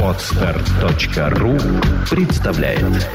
Отстар.ру 0.00 1.58
представляет 2.10 3.08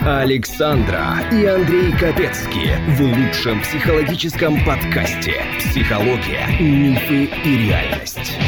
Александра 0.00 1.16
и 1.32 1.44
Андрей 1.44 1.92
Капецки 1.92 2.76
в 2.96 3.00
лучшем 3.00 3.60
психологическом 3.62 4.64
подкасте 4.64 5.42
«Психология, 5.58 6.46
мифы 6.60 7.24
и 7.44 7.56
реальность». 7.66 8.38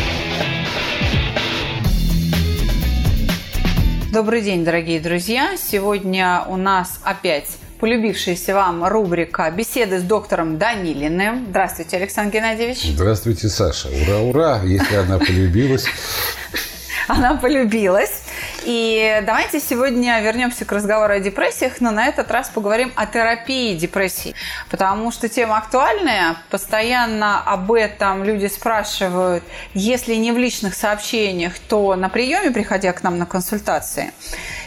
Добрый 4.12 4.40
день, 4.40 4.64
дорогие 4.64 5.00
друзья! 5.00 5.56
Сегодня 5.58 6.44
у 6.48 6.56
нас 6.56 7.00
опять 7.04 7.58
полюбившаяся 7.78 8.54
вам 8.54 8.84
рубрика 8.86 9.50
«Беседы 9.50 9.98
с 9.98 10.02
доктором 10.02 10.58
Данилиным». 10.58 11.46
Здравствуйте, 11.50 11.96
Александр 11.96 12.34
Геннадьевич. 12.34 12.82
Здравствуйте, 12.82 13.48
Саша. 13.48 13.88
Ура, 13.88 14.18
ура, 14.20 14.60
если 14.64 14.96
она 14.96 15.18
полюбилась. 15.18 15.86
Она 17.08 17.36
полюбилась. 17.36 18.22
И 18.64 19.22
давайте 19.24 19.60
сегодня 19.60 20.20
вернемся 20.20 20.64
к 20.64 20.72
разговору 20.72 21.14
о 21.14 21.20
депрессиях, 21.20 21.80
но 21.80 21.92
на 21.92 22.06
этот 22.06 22.30
раз 22.32 22.48
поговорим 22.48 22.92
о 22.96 23.06
терапии 23.06 23.76
депрессии. 23.76 24.34
Потому 24.70 25.12
что 25.12 25.28
тема 25.28 25.58
актуальная, 25.58 26.36
постоянно 26.50 27.40
об 27.42 27.70
этом 27.70 28.24
люди 28.24 28.46
спрашивают, 28.46 29.44
если 29.72 30.16
не 30.16 30.32
в 30.32 30.38
личных 30.38 30.74
сообщениях, 30.74 31.52
то 31.68 31.94
на 31.94 32.08
приеме, 32.08 32.50
приходя 32.50 32.92
к 32.92 33.04
нам 33.04 33.18
на 33.18 33.26
консультации. 33.26 34.12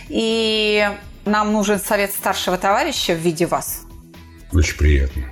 И 0.07 0.89
нам 1.29 1.53
нужен 1.53 1.79
совет 1.79 2.11
старшего 2.11 2.57
товарища 2.57 3.13
в 3.13 3.17
виде 3.17 3.45
вас. 3.45 3.81
Очень 4.51 4.77
приятно. 4.77 5.23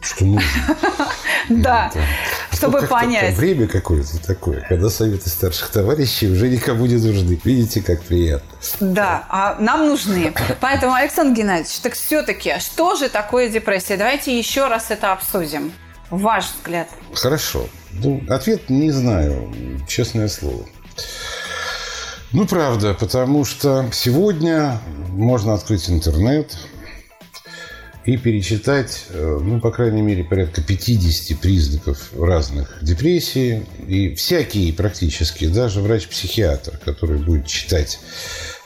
Что 0.00 0.24
нужно. 0.24 0.50
Да, 1.48 1.92
чтобы 2.52 2.82
понять. 2.82 3.36
Время 3.36 3.68
какое-то 3.68 4.18
такое, 4.18 4.66
когда 4.68 4.90
советы 4.90 5.28
старших 5.28 5.68
товарищей 5.70 6.28
уже 6.28 6.48
никому 6.48 6.86
не 6.86 6.96
нужны. 6.96 7.38
Видите, 7.44 7.80
как 7.82 8.02
приятно. 8.02 8.48
Да, 8.80 9.26
а 9.28 9.56
нам 9.60 9.86
нужны. 9.86 10.34
Поэтому, 10.60 10.94
Александр 10.94 11.36
Геннадьевич, 11.38 11.78
так 11.78 11.92
все-таки, 11.92 12.58
что 12.58 12.96
же 12.96 13.08
такое 13.08 13.48
депрессия? 13.48 13.96
Давайте 13.96 14.36
еще 14.36 14.66
раз 14.66 14.90
это 14.90 15.12
обсудим. 15.12 15.72
Ваш 16.10 16.46
взгляд. 16.46 16.88
Хорошо. 17.14 17.68
Ну, 17.92 18.22
ответ 18.28 18.68
не 18.68 18.90
знаю, 18.90 19.52
честное 19.86 20.26
слово. 20.28 20.66
Ну, 22.36 22.46
правда, 22.46 22.92
потому 22.92 23.46
что 23.46 23.88
сегодня 23.94 24.78
можно 25.08 25.54
открыть 25.54 25.88
интернет 25.88 26.58
и 28.04 28.18
перечитать, 28.18 29.06
э, 29.08 29.38
ну, 29.42 29.58
по 29.58 29.70
крайней 29.70 30.02
мере, 30.02 30.22
порядка 30.22 30.60
50 30.60 31.40
признаков 31.40 32.10
разных 32.14 32.76
депрессий. 32.82 33.62
И 33.88 34.14
всякий 34.16 34.70
практически, 34.72 35.46
даже 35.46 35.80
врач-психиатр, 35.80 36.78
который 36.84 37.20
будет 37.20 37.46
читать 37.46 38.00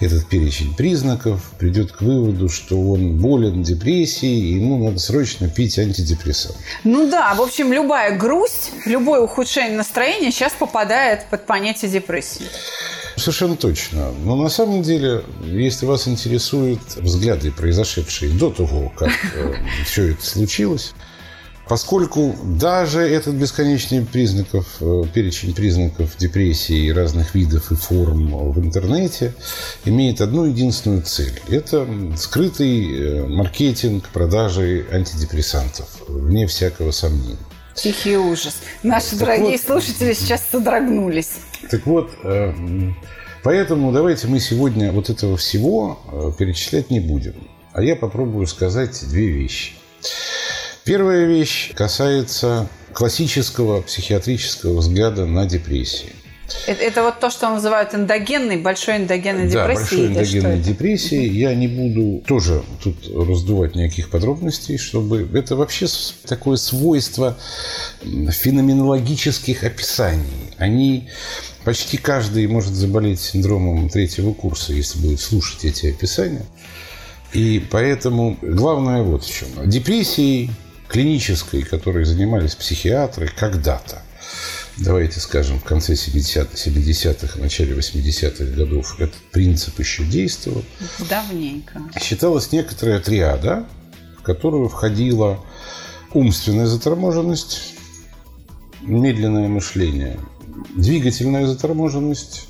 этот 0.00 0.28
перечень 0.28 0.74
признаков, 0.74 1.52
придет 1.56 1.92
к 1.92 2.00
выводу, 2.00 2.48
что 2.48 2.74
он 2.74 3.18
болен 3.18 3.62
депрессией, 3.62 4.50
и 4.50 4.54
ему 4.56 4.84
надо 4.84 4.98
срочно 4.98 5.48
пить 5.48 5.78
антидепрессант. 5.78 6.56
Ну 6.82 7.08
да, 7.08 7.32
в 7.36 7.40
общем, 7.40 7.72
любая 7.72 8.18
грусть, 8.18 8.72
любое 8.84 9.20
ухудшение 9.20 9.76
настроения 9.76 10.32
сейчас 10.32 10.54
попадает 10.54 11.26
под 11.30 11.46
понятие 11.46 11.88
депрессии. 11.88 12.46
Совершенно 13.20 13.56
точно. 13.56 14.12
Но 14.24 14.34
на 14.34 14.48
самом 14.48 14.82
деле, 14.82 15.22
если 15.44 15.84
вас 15.84 16.08
интересуют 16.08 16.80
взгляды, 16.96 17.52
произошедшие 17.52 18.32
до 18.32 18.50
того, 18.50 18.92
как 18.96 19.10
э, 19.34 19.54
все 19.84 20.12
это 20.12 20.24
случилось, 20.24 20.94
Поскольку 21.70 22.34
даже 22.42 22.98
этот 22.98 23.36
бесконечный 23.36 24.04
признаков, 24.04 24.66
э, 24.80 25.04
перечень 25.14 25.54
признаков 25.54 26.16
депрессии 26.18 26.90
разных 26.90 27.36
видов 27.36 27.70
и 27.70 27.76
форм 27.76 28.50
в 28.50 28.58
интернете 28.58 29.34
имеет 29.84 30.20
одну 30.20 30.46
единственную 30.46 31.02
цель. 31.02 31.40
Это 31.46 31.86
скрытый 32.16 32.90
э, 32.90 33.24
маркетинг 33.24 34.08
продажи 34.08 34.84
антидепрессантов, 34.90 35.86
вне 36.08 36.48
всякого 36.48 36.90
сомнения. 36.90 37.38
Тихий 37.74 38.16
ужас. 38.16 38.56
Наши 38.82 39.10
так 39.10 39.20
дорогие 39.20 39.52
вот, 39.52 39.60
слушатели 39.60 40.12
сейчас 40.12 40.42
содрогнулись. 40.50 41.30
Так 41.70 41.86
вот, 41.86 42.10
э, 42.24 42.52
поэтому 43.42 43.92
давайте 43.92 44.26
мы 44.26 44.40
сегодня 44.40 44.92
вот 44.92 45.10
этого 45.10 45.36
всего 45.36 46.34
перечислять 46.38 46.90
не 46.90 47.00
будем. 47.00 47.34
А 47.72 47.82
я 47.82 47.96
попробую 47.96 48.46
сказать 48.46 49.00
две 49.08 49.28
вещи. 49.28 49.72
Первая 50.84 51.26
вещь 51.26 51.72
касается 51.74 52.68
классического 52.92 53.82
психиатрического 53.82 54.78
взгляда 54.78 55.26
на 55.26 55.46
депрессии. 55.46 56.12
Это, 56.66 56.82
это 56.82 57.02
вот 57.02 57.20
то, 57.20 57.30
что 57.30 57.48
называют 57.50 57.94
эндогенной, 57.94 58.58
большой 58.58 58.98
эндогенной 58.98 59.48
да, 59.50 59.68
депрессией? 59.68 60.08
большой 60.14 60.38
эндогенной 60.40 60.58
депрессией. 60.60 61.28
Я 61.28 61.54
не 61.54 61.68
буду 61.68 62.22
тоже 62.26 62.62
тут 62.82 62.96
раздувать 63.14 63.74
никаких 63.74 64.10
подробностей, 64.10 64.78
чтобы... 64.78 65.28
Это 65.34 65.56
вообще 65.56 65.86
такое 66.26 66.56
свойство 66.56 67.36
феноменологических 68.02 69.64
описаний. 69.64 70.54
Они... 70.58 71.08
Почти 71.62 71.98
каждый 71.98 72.46
может 72.46 72.72
заболеть 72.72 73.20
синдромом 73.20 73.90
третьего 73.90 74.32
курса, 74.32 74.72
если 74.72 74.98
будет 74.98 75.20
слушать 75.20 75.66
эти 75.66 75.88
описания. 75.88 76.46
И 77.34 77.62
поэтому 77.70 78.38
главное 78.40 79.02
вот 79.02 79.24
в 79.24 79.30
чем. 79.30 79.48
Депрессией 79.68 80.50
клинической, 80.88 81.62
которой 81.62 82.06
занимались 82.06 82.54
психиатры 82.54 83.28
когда-то, 83.28 84.02
давайте 84.78 85.20
скажем, 85.20 85.58
в 85.58 85.64
конце 85.64 85.94
70-х, 85.94 86.54
70-х 86.54 87.38
начале 87.38 87.74
80-х 87.74 88.44
годов 88.56 88.98
этот 88.98 89.18
принцип 89.32 89.78
еще 89.78 90.04
действовал. 90.04 90.64
Давненько. 91.08 91.80
Считалась 92.00 92.52
некоторая 92.52 93.00
триада, 93.00 93.66
в 94.18 94.22
которую 94.22 94.68
входила 94.68 95.44
умственная 96.12 96.66
заторможенность, 96.66 97.74
медленное 98.82 99.48
мышление, 99.48 100.18
двигательная 100.74 101.46
заторможенность, 101.46 102.48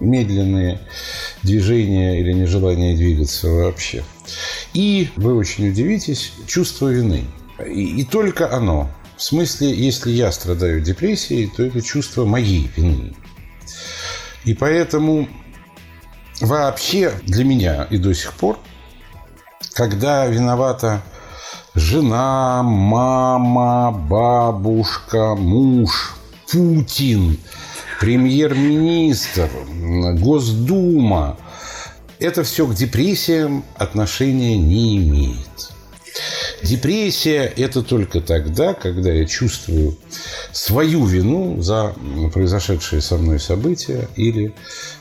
медленные 0.00 0.80
движения 1.42 2.20
или 2.20 2.32
нежелание 2.32 2.96
двигаться 2.96 3.48
вообще. 3.48 4.02
И, 4.74 5.10
вы 5.16 5.34
очень 5.34 5.68
удивитесь, 5.68 6.32
чувство 6.46 6.88
вины– 6.88 7.24
и, 7.66 8.00
и 8.00 8.04
только 8.04 8.54
оно. 8.54 8.90
В 9.18 9.22
смысле, 9.22 9.74
если 9.74 10.12
я 10.12 10.30
страдаю 10.30 10.80
депрессией, 10.80 11.48
то 11.48 11.64
это 11.64 11.82
чувство 11.82 12.24
моей 12.24 12.70
вины. 12.76 13.14
И 14.44 14.54
поэтому 14.54 15.28
вообще 16.40 17.12
для 17.24 17.42
меня 17.42 17.88
и 17.90 17.98
до 17.98 18.14
сих 18.14 18.32
пор, 18.34 18.60
когда 19.72 20.24
виновата 20.26 21.02
жена, 21.74 22.62
мама, 22.62 23.90
бабушка, 23.90 25.34
муж, 25.34 26.14
Путин, 26.48 27.38
премьер-министр, 27.98 29.50
Госдума, 30.20 31.36
это 32.20 32.44
все 32.44 32.68
к 32.68 32.74
депрессиям 32.74 33.64
отношения 33.74 34.56
не 34.56 34.98
имеет. 34.98 35.57
Депрессия– 36.62 37.44
это 37.56 37.82
только 37.82 38.20
тогда, 38.20 38.74
когда 38.74 39.12
я 39.12 39.26
чувствую 39.26 39.96
свою 40.52 41.04
вину 41.04 41.62
за 41.62 41.94
произошедшие 42.32 43.00
со 43.00 43.16
мной 43.16 43.38
события 43.38 44.08
или 44.16 44.54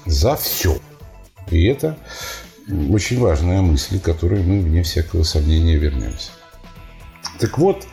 за 0.05 0.35
все. 0.35 0.77
И 1.49 1.65
это 1.65 1.97
очень 2.89 3.19
важная 3.19 3.61
мысль, 3.61 3.99
к 3.99 4.03
которой 4.03 4.43
мы, 4.43 4.59
вне 4.59 4.83
всякого 4.83 5.23
сомнения, 5.23 5.77
вернемся. 5.77 6.31
Так 7.39 7.57
вот, 7.57 7.85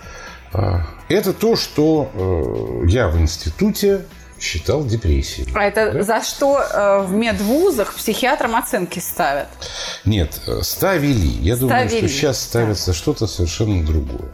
а, 0.52 0.86
это 1.08 1.32
то, 1.32 1.56
что 1.56 2.10
э, 2.12 2.90
я 2.90 3.08
в 3.08 3.18
институте 3.18 4.04
считал 4.44 4.84
депрессией. 4.84 5.48
А 5.54 5.64
это 5.64 5.92
да? 5.92 6.02
за 6.02 6.22
что 6.22 6.60
э, 6.60 7.02
в 7.06 7.12
медвузах 7.12 7.94
психиатрам 7.94 8.54
оценки 8.56 8.98
ставят? 8.98 9.48
Нет, 10.04 10.40
э, 10.46 10.60
ставили. 10.62 11.26
Я 11.26 11.56
ставили. 11.56 11.58
думаю, 11.58 11.88
что 11.88 12.08
сейчас 12.08 12.42
ставится 12.42 12.86
да. 12.88 12.92
что-то 12.92 13.26
совершенно 13.26 13.84
другое. 13.84 14.30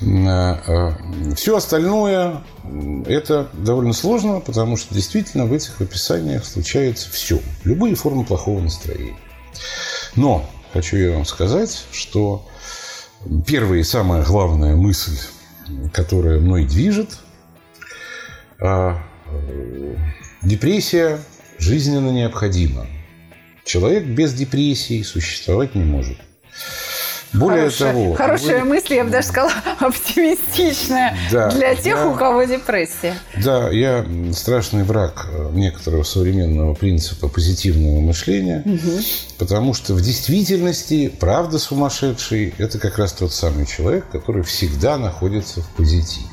Э, 0.00 0.92
Все 1.36 1.56
остальное 1.56 2.42
это 3.06 3.48
довольно 3.52 3.92
сложно, 3.92 4.40
потому 4.40 4.76
что 4.76 4.94
действительно 4.94 5.46
в 5.46 5.52
этих 5.52 5.80
описаниях 5.80 6.44
случается 6.44 7.08
все. 7.10 7.40
Любые 7.64 7.94
формы 7.94 8.24
плохого 8.24 8.60
настроения. 8.60 9.16
Но 10.16 10.44
хочу 10.72 10.96
я 10.96 11.12
вам 11.12 11.24
сказать, 11.24 11.84
что 11.92 12.44
первая 13.46 13.80
и 13.80 13.84
самая 13.84 14.24
главная 14.24 14.74
мысль, 14.76 15.16
которая 15.92 16.40
мной 16.40 16.66
движет– 16.66 17.10
э, 17.20 17.27
депрессия 20.42 21.18
жизненно 21.58 22.10
необходима. 22.10 22.86
Человек 23.64 24.04
без 24.04 24.32
депрессии 24.32 25.02
существовать 25.02 25.74
не 25.74 25.84
может. 25.84 26.16
Более 27.34 27.64
хорошая, 27.64 27.92
того... 27.92 28.14
Хорошая 28.14 28.60
вы... 28.62 28.68
мысль, 28.70 28.94
я 28.94 29.04
бы 29.04 29.10
даже 29.10 29.28
сказала, 29.28 29.52
оптимистичная 29.80 31.16
да, 31.30 31.50
для 31.50 31.74
тех, 31.74 31.98
я... 31.98 32.06
у 32.06 32.14
кого 32.14 32.44
депрессия. 32.44 33.14
Да, 33.36 33.68
я 33.68 34.06
страшный 34.32 34.82
враг 34.82 35.28
э, 35.30 35.50
некоторого 35.52 36.04
современного 36.04 36.72
принципа 36.72 37.28
позитивного 37.28 38.00
мышления, 38.00 38.62
угу. 38.64 39.02
потому 39.38 39.74
что 39.74 39.92
в 39.92 40.00
действительности 40.00 41.12
правда 41.20 41.58
сумасшедший– 41.58 42.54
это 42.58 42.78
как 42.78 42.98
раз 42.98 43.12
тот 43.12 43.32
самый 43.34 43.66
человек, 43.66 44.06
который 44.10 44.42
всегда 44.42 44.96
находится 44.96 45.60
в 45.60 45.68
позитиве. 45.76 46.28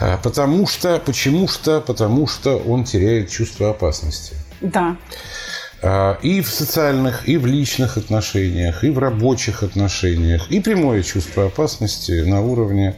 А, 0.00 0.16
потому 0.18 0.66
что, 0.66 0.98
почему 1.04 1.48
что, 1.48 1.80
потому 1.80 2.26
что 2.26 2.56
он 2.56 2.84
теряет 2.84 3.30
чувство 3.30 3.70
опасности. 3.70 4.34
Да. 4.60 4.96
А, 5.82 6.18
и 6.22 6.40
в 6.40 6.48
социальных, 6.48 7.28
и 7.28 7.36
в 7.36 7.46
личных 7.46 7.96
отношениях, 7.96 8.84
и 8.84 8.90
в 8.90 8.98
рабочих 8.98 9.62
отношениях, 9.62 10.50
и 10.50 10.60
прямое 10.60 11.02
чувство 11.02 11.46
опасности 11.46 12.22
на 12.22 12.40
уровне, 12.40 12.96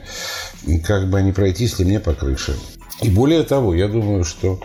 как 0.84 1.08
бы 1.08 1.22
не 1.22 1.32
пройтись 1.32 1.78
ли 1.78 1.84
мне 1.84 2.00
по 2.00 2.14
крыше. 2.14 2.54
И 3.02 3.08
более 3.08 3.44
того, 3.44 3.74
я 3.74 3.88
думаю, 3.88 4.24
что 4.24 4.60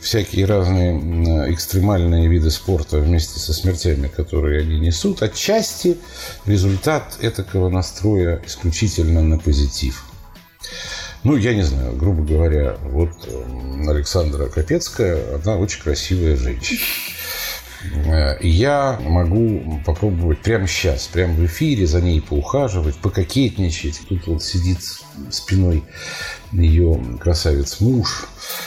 всякие 0.00 0.46
разные 0.46 1.52
экстремальные 1.52 2.28
виды 2.28 2.50
спорта 2.50 2.98
вместе 2.98 3.40
со 3.40 3.52
смертями, 3.52 4.06
которые 4.06 4.60
они 4.60 4.78
несут, 4.78 5.22
отчасти 5.22 5.98
результат 6.46 7.18
этакого 7.20 7.68
настроя 7.70 8.40
исключительно 8.46 9.22
на 9.22 9.38
позитив. 9.38 10.04
Ну, 11.24 11.36
я 11.36 11.54
не 11.54 11.62
знаю, 11.62 11.94
грубо 11.96 12.24
говоря, 12.24 12.76
вот 12.82 13.10
Александра 13.88 14.46
Капецкая, 14.46 15.36
она 15.36 15.56
очень 15.56 15.80
красивая 15.80 16.36
женщина. 16.36 16.80
Э, 18.06 18.36
я 18.40 18.98
могу 19.00 19.80
попробовать 19.84 20.40
прямо 20.40 20.66
сейчас, 20.66 21.06
прямо 21.06 21.34
в 21.34 21.46
эфире 21.46 21.86
за 21.86 22.00
ней 22.00 22.20
поухаживать, 22.20 22.96
пококетничать. 22.96 24.00
Тут 24.08 24.26
вот 24.26 24.42
сидит 24.42 24.78
спиной 25.30 25.84
ее 26.52 27.00
красавец 27.20 27.80
муж. 27.80 28.26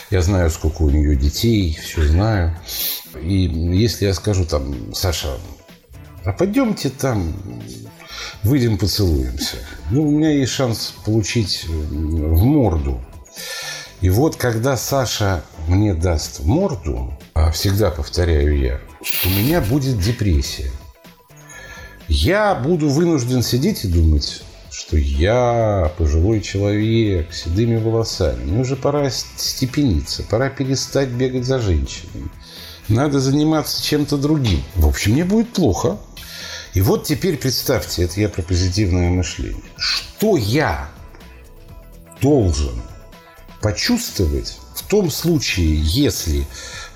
Я 0.10 0.22
знаю, 0.22 0.50
сколько 0.50 0.84
у 0.84 0.90
нее 0.90 1.16
детей, 1.16 1.78
все 1.82 2.08
знаю. 2.08 2.58
И 3.22 3.44
если 3.74 4.06
я 4.06 4.14
скажу 4.14 4.46
там, 4.46 4.94
Саша, 4.94 5.38
а 6.24 6.32
пойдемте 6.32 6.90
там, 6.90 7.34
выйдем 8.46 8.78
поцелуемся. 8.78 9.58
Ну, 9.90 10.08
у 10.08 10.12
меня 10.12 10.30
есть 10.30 10.52
шанс 10.52 10.94
получить 11.04 11.66
в 11.68 12.44
морду. 12.44 13.02
И 14.02 14.10
вот 14.10 14.36
когда 14.36 14.78
Саша 14.78 15.44
мне 15.68 15.94
даст 15.94 16.42
морду, 16.44 17.12
а 17.34 17.52
всегда 17.52 17.90
повторяю 17.90 18.58
я, 18.58 18.80
у 19.26 19.30
меня 19.30 19.62
будет 19.62 20.00
депрессия. 20.00 20.72
Я 22.08 22.54
буду 22.54 22.88
вынужден 22.88 23.42
сидеть 23.42 23.84
и 23.84 23.88
думать, 23.88 24.44
что 24.70 24.96
я 24.96 25.92
пожилой 25.98 26.42
человек 26.42 27.34
с 27.34 27.44
седыми 27.44 27.78
волосами. 27.78 28.44
Мне 28.44 28.62
уже 28.62 28.76
пора 28.76 29.10
степениться, 29.10 30.22
пора 30.22 30.50
перестать 30.50 31.10
бегать 31.10 31.46
за 31.46 31.60
женщинами. 31.60 32.30
Надо 32.88 33.20
заниматься 33.20 33.84
чем-то 33.84 34.18
другим. 34.18 34.62
В 34.76 34.88
общем, 34.88 35.14
мне 35.14 35.26
будет 35.26 35.52
плохо. 35.52 35.98
И 36.76 36.82
вот 36.82 37.06
теперь 37.06 37.38
представьте, 37.38 38.04
это 38.04 38.20
я 38.20 38.28
про 38.28 38.42
позитивное 38.42 39.10
мышление. 39.10 39.64
Что 39.78 40.36
я 40.36 40.90
должен 42.22 42.82
почувствовать 43.62 44.60
в 44.76 44.84
том 44.84 45.10
случае, 45.10 45.80
если 45.82 46.46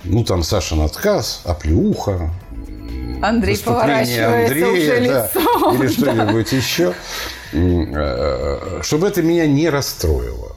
ну, 0.04 0.26
там 0.26 0.44
Сашин 0.44 0.81
отказ, 0.81 1.42
оплеуха, 1.46 2.30
Андрей 3.22 3.58
поворачивается 3.58 4.48
Андрея, 4.48 4.68
уже 4.68 5.08
да, 5.08 5.26
лицом. 5.26 5.81
Или 5.81 5.88
что-нибудь 5.88 6.52
да. 6.52 6.58
еще. 6.58 6.94
Э, 7.54 8.81
чтобы 8.84 9.08
это 9.08 9.22
меня 9.22 9.48
не 9.48 9.70
расстроило. 9.70 10.56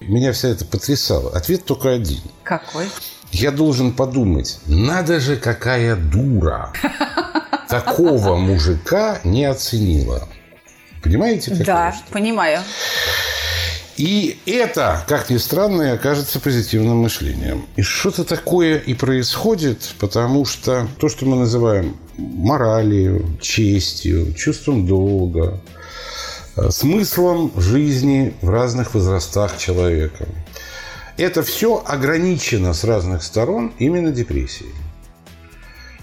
Меня 0.00 0.32
вся 0.32 0.48
это 0.48 0.64
потрясало. 0.64 1.30
Ответ 1.32 1.64
только 1.64 1.92
один. 1.92 2.20
Какой? 2.42 2.88
Я 3.30 3.50
должен 3.50 3.92
подумать, 3.92 4.60
надо 4.66 5.20
же, 5.20 5.36
какая 5.36 5.96
дура. 5.96 6.72
Такого 7.80 8.36
мужика 8.36 9.20
не 9.24 9.44
оценила. 9.44 10.28
Понимаете? 11.02 11.54
Да, 11.54 11.94
понимаю. 12.10 12.60
И 13.96 14.38
это, 14.46 15.04
как 15.06 15.30
ни 15.30 15.36
странно, 15.36 15.92
окажется 15.92 16.40
позитивным 16.40 16.98
мышлением. 16.98 17.66
И 17.76 17.82
что-то 17.82 18.24
такое 18.24 18.78
и 18.78 18.94
происходит, 18.94 19.94
потому 19.98 20.44
что 20.44 20.88
то, 20.98 21.08
что 21.08 21.26
мы 21.26 21.36
называем 21.36 21.96
моралью, 22.16 23.38
честью, 23.40 24.32
чувством 24.34 24.86
долга, 24.86 25.60
э, 26.56 26.70
смыслом 26.70 27.52
жизни 27.56 28.34
в 28.40 28.48
разных 28.48 28.94
возрастах 28.94 29.58
человека. 29.58 30.26
Это 31.18 31.42
все 31.42 31.82
ограничено 31.86 32.72
с 32.72 32.84
разных 32.84 33.22
сторон 33.22 33.72
именно 33.78 34.10
депрессией. 34.10 34.72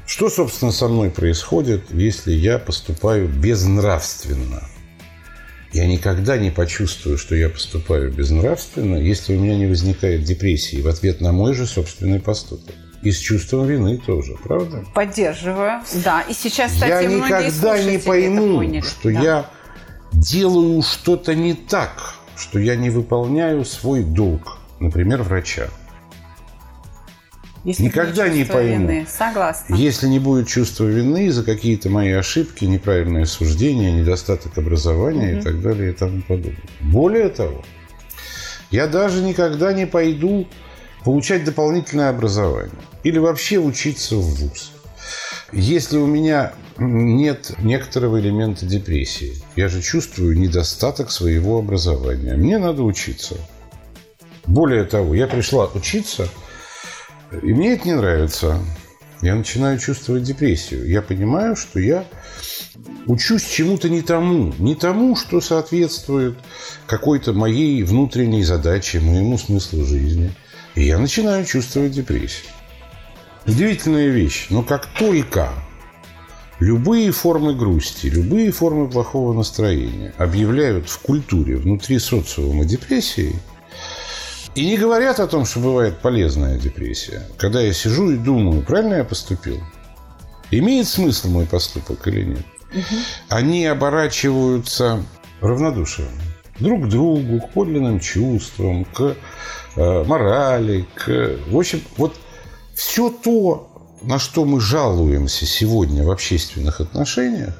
Что, 0.10 0.30
собственно, 0.30 0.72
со 0.72 0.88
мной 0.88 1.12
происходит, 1.12 1.84
если 1.92 2.34
я 2.34 2.58
поступаю 2.58 3.30
безнравственно– 3.30 4.64
я 5.72 5.86
никогда 5.86 6.38
не 6.38 6.50
почувствую, 6.50 7.18
что 7.18 7.36
я 7.36 7.48
поступаю 7.48 8.12
безнравственно, 8.12 8.96
если 8.96 9.36
у 9.36 9.40
меня 9.40 9.56
не 9.56 9.68
возникает 9.68 10.24
депрессии 10.24 10.82
в 10.82 10.88
ответ 10.88 11.22
на 11.22 11.32
мой 11.32 11.54
же 11.54 11.68
собственный 11.68 12.20
поступок. 12.20 12.74
И 13.04 13.12
с 13.12 13.20
чувством 13.20 13.68
вины 13.68 13.98
тоже, 13.98 14.36
правда? 14.44 14.84
Поддерживаю, 14.96 15.82
да. 16.04 16.22
И 16.22 16.34
сейчас, 16.34 16.72
кстати, 16.72 16.90
Я 16.90 17.04
никогда 17.04 17.82
не 17.82 18.00
пойму, 18.00 18.82
что 18.82 19.14
да. 19.14 19.22
я 19.22 19.50
делаю 20.12 20.82
что-то 20.82 21.36
не 21.36 21.54
так, 21.54 22.16
что 22.36 22.58
я 22.58 22.76
не 22.76 22.90
выполняю 22.90 23.64
свой 23.64 24.04
долг, 24.04 24.58
например, 24.80 25.22
врача. 25.22 25.70
Если 27.66 27.84
Никогда 27.84 28.30
не 28.30 28.46
пойму. 28.46 28.88
Вины. 28.88 29.08
Согласна. 29.10 29.76
Если 29.76 30.08
не 30.08 30.20
будет 30.20 30.48
чувства 30.48 30.86
вины 30.86 31.30
за 31.32 31.44
какие-то 31.44 31.90
мои 31.90 32.12
ошибки, 32.12 32.64
неправильные 32.66 33.26
суждения, 33.26 33.92
недостаток 33.92 34.58
образования 34.58 35.34
угу. 35.34 35.40
и 35.40 35.42
так 35.42 35.62
далее 35.62 35.92
и 35.92 35.94
тому 35.94 36.22
подобное. 36.22 36.56
Более 36.80 37.30
того, 37.30 37.64
я 38.72 38.88
даже 38.88 39.22
никогда 39.22 39.74
не 39.74 39.86
пойду 39.86 40.48
получать 41.04 41.44
дополнительное 41.44 42.10
образование 42.10 42.72
или 43.04 43.18
вообще 43.18 43.58
учиться 43.58 44.16
в 44.16 44.22
ВУЗ. 44.22 44.72
Если 45.52 45.98
у 45.98 46.06
меня 46.06 46.54
нет 46.78 47.52
некоторого 47.60 48.22
элемента 48.22 48.66
депрессии, 48.66 49.34
я 49.56 49.68
же 49.68 49.82
чувствую 49.82 50.38
недостаток 50.38 51.12
своего 51.12 51.58
образования. 51.58 52.36
Мне 52.36 52.58
надо 52.58 52.84
учиться. 52.84 53.36
Более 54.46 54.86
того, 54.86 55.14
я 55.14 55.28
пришла 55.28 55.66
учиться– 55.74 56.30
и 57.32 57.54
мне 57.54 57.74
это 57.74 57.88
не 57.88 57.96
нравится. 57.96 58.60
Я 59.22 59.36
начинаю 59.36 59.78
чувствовать 59.80 60.24
депрессию. 60.24 60.88
Я 60.88 61.02
понимаю, 61.02 61.56
что 61.56 61.80
я 61.80 62.06
учусь 63.06 63.46
чему-то 63.46 63.90
не 63.90 64.02
тому. 64.02 64.54
Не 64.60 64.76
тому, 64.76 65.16
что 65.16 65.42
соответствует 65.42 66.38
какой-то 66.88 67.34
моей 67.34 67.84
внутренней 67.84 68.44
задаче, 68.44 69.00
моему 69.00 69.38
смыслу 69.38 69.84
жизни. 69.84 70.34
И 70.76 70.84
я 70.84 70.98
начинаю 70.98 71.46
чувствовать 71.46 71.92
депрессию. 71.92 72.48
Удивительная 73.46 74.08
вещь. 74.08 74.48
Но 74.50 74.64
как 74.64 74.88
только 74.98 75.50
любые 76.60 77.12
формы 77.12 77.54
грусти, 77.54 78.08
любые 78.08 78.52
формы 78.52 78.90
плохого 78.90 79.34
настроения 79.34 80.14
объявляют 80.18 80.90
в 80.90 81.00
культуре 81.00 81.58
внутри 81.58 82.00
социума 82.00 82.66
депрессией– 82.66 83.36
и 84.60 84.66
не 84.66 84.76
говорят 84.76 85.22
о 85.22 85.28
том, 85.28 85.46
что 85.46 85.62
бывает 85.62 86.00
полезная 86.00 86.58
депрессия. 86.58 87.26
Когда 87.38 87.62
я 87.62 87.72
сижу 87.72 88.12
и 88.12 88.18
думаю, 88.18 88.62
правильно 88.62 88.96
я 88.96 89.04
поступил? 89.06 89.58
Имеет 90.52 90.86
смысл 90.86 91.30
мой 91.30 91.46
поступок 91.46 92.06
или 92.08 92.24
нет? 92.24 92.46
Угу. 92.74 93.00
Они 93.30 93.66
оборачиваются 93.66 95.02
равнодушием 95.40 96.12
друг 96.60 96.88
к 96.88 96.90
другу, 96.90 97.40
к 97.40 97.52
подлинным 97.52 98.02
чувствам, 98.02 98.84
к 98.84 99.16
э, 99.78 100.04
морали, 100.04 100.86
к... 100.94 101.38
В 101.48 101.58
общем, 101.58 101.82
вот 101.96 102.18
все 102.76 103.10
то, 103.10 103.88
на 104.02 104.20
что 104.20 104.44
мы 104.44 104.60
жалуемся 104.60 105.46
сегодня 105.46 106.04
в 106.04 106.12
общественных 106.12 106.82
отношениях, 106.82 107.54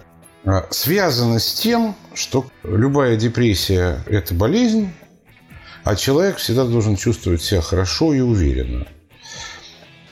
э, 0.44 0.64
связано 0.70 1.40
с 1.40 1.54
тем, 1.54 1.96
что 2.14 2.46
любая 2.66 3.16
депрессия– 3.16 4.04
это 4.06 4.34
болезнь, 4.34 4.92
а 5.84 5.96
человек 5.96 6.38
всегда 6.38 6.66
должен 6.66 6.96
чувствовать 6.96 7.42
себя 7.42 7.62
хорошо 7.62 8.14
и 8.14 8.20
уверенно. 8.20 8.88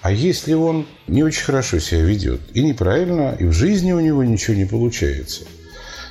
А 0.02 0.12
если 0.12 0.54
он 0.54 0.88
не 1.08 1.24
очень 1.24 1.44
хорошо 1.44 1.80
себя 1.80 2.02
ведет, 2.02 2.40
и 2.54 2.64
неправильно, 2.64 3.36
и 3.38 3.46
в 3.46 3.52
жизни 3.52 3.92
у 3.92 4.00
него 4.00 4.24
ничего 4.24 4.56
не 4.56 4.66
получается, 4.66 5.44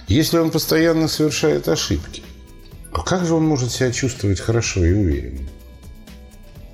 если 0.08 0.38
он 0.38 0.50
постоянно 0.50 1.08
совершает 1.08 1.68
ошибки, 1.68 2.22
то 2.92 3.02
как 3.02 3.24
же 3.24 3.34
он 3.34 3.46
может 3.46 3.72
себя 3.72 3.90
чувствовать 3.92 4.40
хорошо 4.40 4.84
и 4.84 4.92
уверенно? 4.92 5.48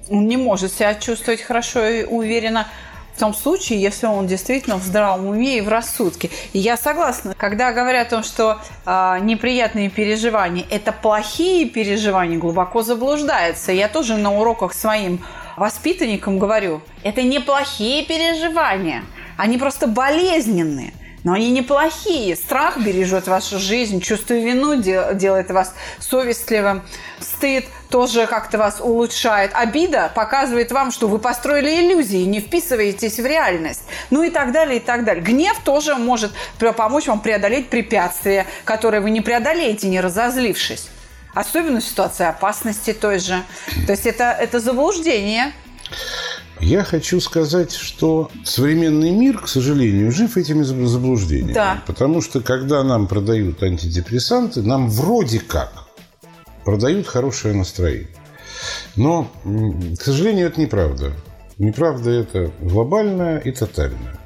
Он 0.08 0.26
не 0.26 0.36
может 0.36 0.72
себя 0.72 0.94
чувствовать 0.94 1.40
хорошо 1.40 1.86
и 1.86 2.04
уверенно, 2.04 2.66
в 3.14 3.18
том 3.18 3.34
случае, 3.34 3.80
если 3.80 4.06
он 4.06 4.26
действительно 4.26 4.76
в 4.76 4.82
здравом 4.82 5.26
уме 5.26 5.58
и 5.58 5.60
в 5.60 5.68
рассудке. 5.68 6.30
И 6.52 6.58
я 6.58 6.76
согласна, 6.76 7.34
когда 7.36 7.72
говорят 7.72 8.08
о 8.08 8.10
том, 8.10 8.22
что 8.22 8.58
э, 8.84 9.18
неприятные 9.20 9.90
переживания– 9.90 10.64
это 10.70 10.92
плохие 10.92 11.66
переживания, 11.68 12.38
глубоко 12.38 12.82
заблуждается. 12.82 13.72
Я 13.72 13.88
тоже 13.88 14.16
на 14.16 14.32
уроках 14.32 14.72
своим 14.72 15.24
воспитанникам 15.56 16.38
говорю, 16.38 16.82
это 17.02 17.22
неплохие 17.22 18.04
переживания, 18.04 19.04
они 19.36 19.58
просто 19.58 19.86
болезненные. 19.86 20.92
Но 21.24 21.34
они 21.34 21.52
неплохие. 21.52 22.34
Страх 22.34 22.78
бережет 22.78 23.28
вашу 23.28 23.60
жизнь, 23.60 24.00
чувство 24.00 24.34
вину 24.34 24.82
делает 24.82 25.52
вас 25.52 25.72
совестливым, 26.00 26.82
стыд 27.20 27.64
тоже 27.92 28.26
как-то 28.26 28.58
вас 28.58 28.80
улучшает, 28.80 29.52
обида 29.54 30.10
показывает 30.14 30.72
вам, 30.72 30.90
что 30.90 31.06
вы 31.06 31.18
построили 31.18 31.82
иллюзии, 31.82 32.24
не 32.24 32.40
вписываетесь 32.40 33.20
в 33.20 33.26
реальность, 33.26 33.82
ну 34.10 34.22
и 34.22 34.30
так 34.30 34.50
далее, 34.50 34.78
и 34.78 34.80
так 34.80 35.04
далее. 35.04 35.22
Гнев 35.22 35.58
тоже 35.62 35.94
может 35.94 36.32
помочь 36.58 37.06
вам 37.06 37.20
преодолеть 37.20 37.68
препятствия, 37.68 38.46
которые 38.64 39.02
вы 39.02 39.10
не 39.10 39.20
преодолеете, 39.20 39.88
не 39.88 40.00
разозлившись. 40.00 40.88
Особенно 41.34 41.80
в 41.80 41.84
ситуации 41.84 42.26
опасности 42.26 42.92
той 42.92 43.18
же. 43.18 43.42
То 43.86 43.92
есть 43.92 44.06
это, 44.06 44.24
это 44.24 44.58
заблуждение. 44.58 45.52
Я 46.60 46.84
хочу 46.84 47.20
сказать, 47.20 47.74
что 47.74 48.30
современный 48.44 49.10
мир, 49.10 49.38
к 49.38 49.48
сожалению, 49.48 50.12
жив 50.12 50.36
этими 50.36 50.62
заблуждениями. 50.62 51.52
Да. 51.52 51.82
Потому 51.86 52.22
что, 52.22 52.40
когда 52.40 52.82
нам 52.84 53.06
продают 53.06 53.62
антидепрессанты, 53.62 54.62
нам 54.62 54.88
вроде 54.88 55.40
как 55.40 55.81
продают 56.64 57.06
хорошее 57.06 57.54
настроение. 57.54 58.08
Но, 58.96 59.30
к 59.44 60.02
сожалению, 60.02 60.46
это 60.48 60.60
неправда. 60.60 61.12
Неправда 61.58 62.10
это 62.10 62.52
глобальная 62.60 63.38
и 63.38 63.50
тотальная. 63.52 64.18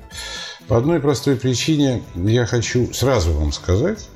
По 0.69 0.78
одной 0.78 1.00
простой 1.00 1.37
причине 1.37 2.02
я 2.14 2.47
хочу 2.47 2.93
сразу 2.93 3.33
вам 3.33 3.52
сказать, 3.52 4.09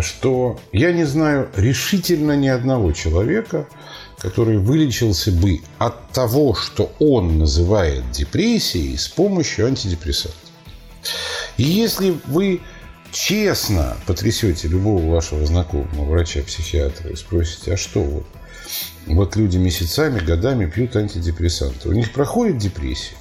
что 0.00 0.58
я 0.72 0.92
не 0.92 1.04
знаю 1.04 1.50
решительно 1.56 2.36
ни 2.36 2.48
одного 2.48 2.92
человека, 2.92 3.68
который 4.18 4.58
вылечился 4.58 5.32
бы 5.32 5.60
от 5.78 6.10
того, 6.12 6.54
что 6.54 6.92
он 6.98 7.38
называет 7.38 8.10
депрессией 8.12 8.96
с 8.96 9.08
помощью 9.08 9.66
антидепрессантов. 9.66 10.40
И 11.56 11.64
если 11.64 12.16
вы 12.26 12.60
честно 13.12 13.96
потрясете 14.06 14.68
любого 14.68 15.08
вашего 15.10 15.46
знакомого 15.46 16.04
врача-психиатра 16.04 17.10
и 17.10 17.16
спросите, 17.16 17.74
а 17.74 17.76
что 17.76 18.00
вот? 18.02 18.26
Вот 19.06 19.36
люди 19.36 19.58
месяцами, 19.58 20.20
годами 20.20 20.66
пьют 20.66 20.96
антидепрессанты. 20.96 21.88
У 21.88 21.92
них 21.92 22.12
проходит 22.12 22.58
депрессия? 22.58 23.16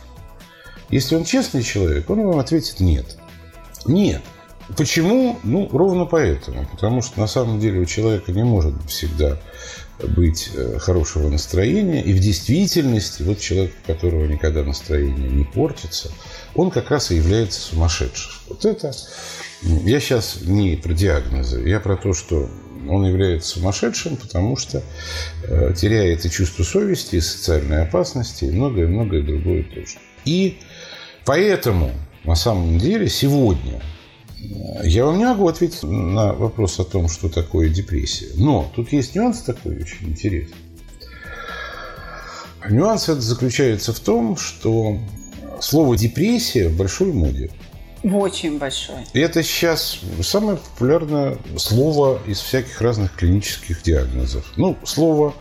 Если 0.90 1.16
он 1.16 1.24
честный 1.24 1.64
человек, 1.64 2.10
он 2.10 2.26
вам 2.26 2.40
ответит 2.40 2.80
нет. 2.80 3.18
Нет. 3.86 4.22
Почему? 4.78 5.40
Ну, 5.44 5.68
ровно 5.72 6.06
поэтому. 6.06 6.66
Потому 6.68 7.02
что 7.02 7.20
на 7.20 7.28
самом 7.28 7.60
деле 7.60 7.80
у 7.80 7.86
человека 7.86 8.32
не 8.32 8.44
может 8.44 8.74
всегда 8.88 9.40
быть 10.08 10.50
э, 10.54 10.78
хорошего 10.80 11.30
настроения. 11.30 12.04
И 12.04 12.14
в 12.14 12.20
действительности, 12.20 13.24
вот 13.24 13.40
человек, 13.40 13.74
у 13.84 13.88
которого 13.88 14.26
никогда 14.26 14.64
настроение 14.64 15.30
не 15.30 15.44
портится, 15.44 16.12
он 16.56 16.72
как 16.72 16.92
раз 16.92 17.12
и 17.12 17.16
является 17.16 17.60
сумасшедшим. 17.62 18.32
Вот 18.50 18.66
это... 18.66 18.92
Я 19.62 20.00
сейчас 20.00 20.40
не 20.42 20.76
про 20.76 20.94
диагнозы, 20.94 21.62
я 21.68 21.80
про 21.80 21.96
то, 21.96 22.14
что 22.14 22.50
он 22.90 23.06
является 23.06 23.60
сумасшедшим, 23.60 24.18
потому 24.18 24.58
что 24.58 24.82
э, 25.44 25.74
теряет 25.78 26.26
и 26.26 26.32
чувство 26.32 26.64
совести, 26.64 27.18
и 27.18 27.22
социальной 27.22 27.84
опасности, 27.84 28.46
и 28.46 28.52
многое-многое 28.52 29.22
другое 29.22 29.64
тоже. 29.64 30.00
И 30.26 30.60
поэтому, 31.26 31.92
на 32.24 32.36
самом 32.36 32.80
деле, 32.80 33.08
сегодня 33.08 33.82
я 34.84 35.06
вам 35.06 35.18
не 35.18 35.26
могу 35.26 35.48
ответить 35.48 35.84
на 35.84 36.34
вопрос 36.34 36.80
о 36.80 36.84
том, 36.84 37.08
что 37.08 37.30
такое 37.30 37.70
депрессия. 37.70 38.28
Но 38.36 38.72
тут 38.76 38.92
есть 38.92 39.16
нюанс 39.16 39.42
такой 39.42 39.78
очень 39.78 40.10
интересный. 40.10 40.56
Нюанс 42.70 43.10
это 43.10 43.22
заключается 43.22 43.94
в 43.94 44.00
том, 44.00 44.38
что 44.38 44.98
слово 45.60 45.98
депрессия 45.98 46.70
в 46.70 46.78
большой 46.78 47.12
моде. 47.14 47.52
В 48.04 48.16
очень 48.18 48.58
большой. 48.58 48.98
И 49.14 49.20
это 49.20 49.44
сейчас 49.44 50.00
самое 50.22 50.58
популярное 50.58 51.38
слово 51.58 52.20
из 52.26 52.40
всяких 52.40 52.82
разных 52.82 53.16
клинических 53.16 53.84
диагнозов. 53.84 54.46
Ну, 54.58 54.78
слово 54.84 55.34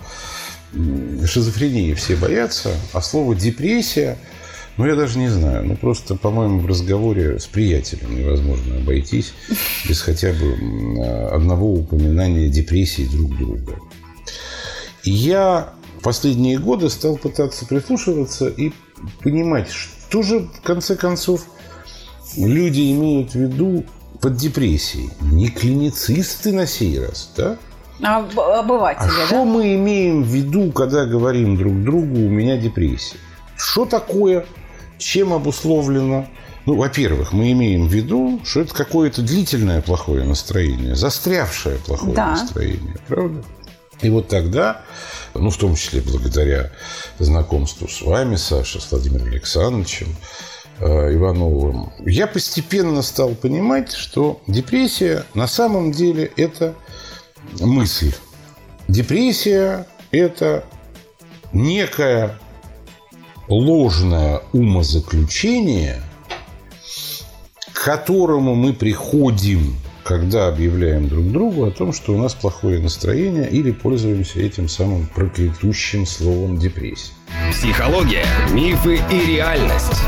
шизофрения 1.27 1.95
все 1.95 2.17
боятся, 2.17 2.71
а 2.93 3.01
слово 3.01 3.35
депрессия– 3.35 4.19
ну, 4.77 4.87
я 4.87 4.95
даже 4.95 5.19
не 5.19 5.29
знаю. 5.29 5.67
Ну, 5.67 5.77
просто, 5.77 6.15
по-моему, 6.17 6.61
в 6.61 6.67
разговоре 6.67 7.39
с 7.39 7.47
приятелем 7.47 8.19
невозможно 8.19 8.77
обойтись 8.77 9.35
без 9.89 10.01
хотя 10.01 10.33
бы 10.33 11.29
одного 11.31 11.73
упоминания 11.73 12.49
депрессии 12.49 13.07
друг 13.07 13.37
друга. 13.37 13.79
И 15.05 15.11
я 15.11 15.75
последние 16.03 16.59
годы 16.59 16.89
стал 16.89 17.17
пытаться 17.17 17.67
прислушиваться 17.67 18.49
и 18.49 18.73
понимать, 19.23 19.69
что 19.71 20.23
же, 20.23 20.41
в 20.41 20.61
конце 20.63 20.97
концов, 20.97 21.45
люди 22.37 22.93
имеют 22.93 23.33
в 23.33 23.35
виду 23.35 23.85
под 24.21 24.37
депрессией. 24.37 25.11
Не 25.21 25.49
клиницисты 25.49 26.53
на 26.53 26.67
сей 26.67 27.01
раз, 27.01 27.33
да? 27.37 27.59
А 28.03 28.19
обыватели, 28.61 29.03
а 29.03 29.07
да? 29.07 29.27
что 29.27 29.45
мы 29.45 29.75
имеем 29.75 30.23
в 30.23 30.27
виду, 30.27 30.73
когда 30.73 31.05
говорим 31.05 31.57
друг 31.57 31.83
другу 31.83 32.17
«у 32.17 32.29
меня 32.29 32.57
депрессия»? 32.57 33.19
Что 33.57 33.85
такое 33.85 34.47
чем 35.01 35.33
обусловлено? 35.33 36.27
Ну, 36.67 36.77
во-первых, 36.77 37.33
мы 37.33 37.51
имеем 37.53 37.89
в 37.89 37.93
виду, 37.93 38.41
что 38.45 38.61
это 38.61 38.75
какое-то 38.75 39.23
длительное 39.23 39.81
плохое 39.81 40.25
настроение, 40.25 40.95
застрявшее 40.95 41.79
плохое 41.79 42.15
да. 42.15 42.31
настроение, 42.33 42.97
правда? 43.09 43.43
И 44.03 44.11
вот 44.11 44.29
тогда, 44.29 44.83
ну, 45.35 45.51
в 45.51 45.57
том 45.57 45.75
числе 45.75 46.01
благодаря 46.01 46.71
знакомству 47.19 47.89
с 47.89 48.03
вами, 48.03 48.37
Саша, 48.37 48.81
с 48.81 48.91
Владимиром 48.91 49.29
Александровичем, 49.29 50.15
э, 50.79 51.15
Ивановым, 51.15 51.93
я 52.07 52.27
постепенно 52.27 53.03
стал 53.03 53.35
понимать, 53.35 53.93
что 53.93 54.41
депрессия 54.47 55.25
на 55.35 55.47
самом 55.47 55.93
деле 55.93 56.31
это 56.37 56.75
мысль. 57.59 58.13
Депрессия– 58.89 59.87
это 60.11 60.65
некая 61.53 62.39
ложное 63.51 64.43
умозаключение, 64.53 66.01
к 67.73 67.85
которому 67.85 68.55
мы 68.55 68.73
приходим, 68.73 69.77
когда 70.05 70.49
объявляем 70.49 71.09
друг 71.09 71.31
другу 71.31 71.67
о 71.67 71.71
том, 71.71 71.93
что 71.93 72.15
у 72.15 72.19
нас 72.19 72.35
плохое 72.35 72.79
настроение 72.79 73.49
или 73.51 73.73
пользуемся 73.73 74.41
этим 74.41 74.69
самым 74.69 75.07
проклятущим 75.07 76.07
словом 76.07 76.59
депрессия. 76.59 77.13
Психология, 77.51 78.25
мифы 78.53 79.01
и 79.11 79.27
реальность. 79.27 80.01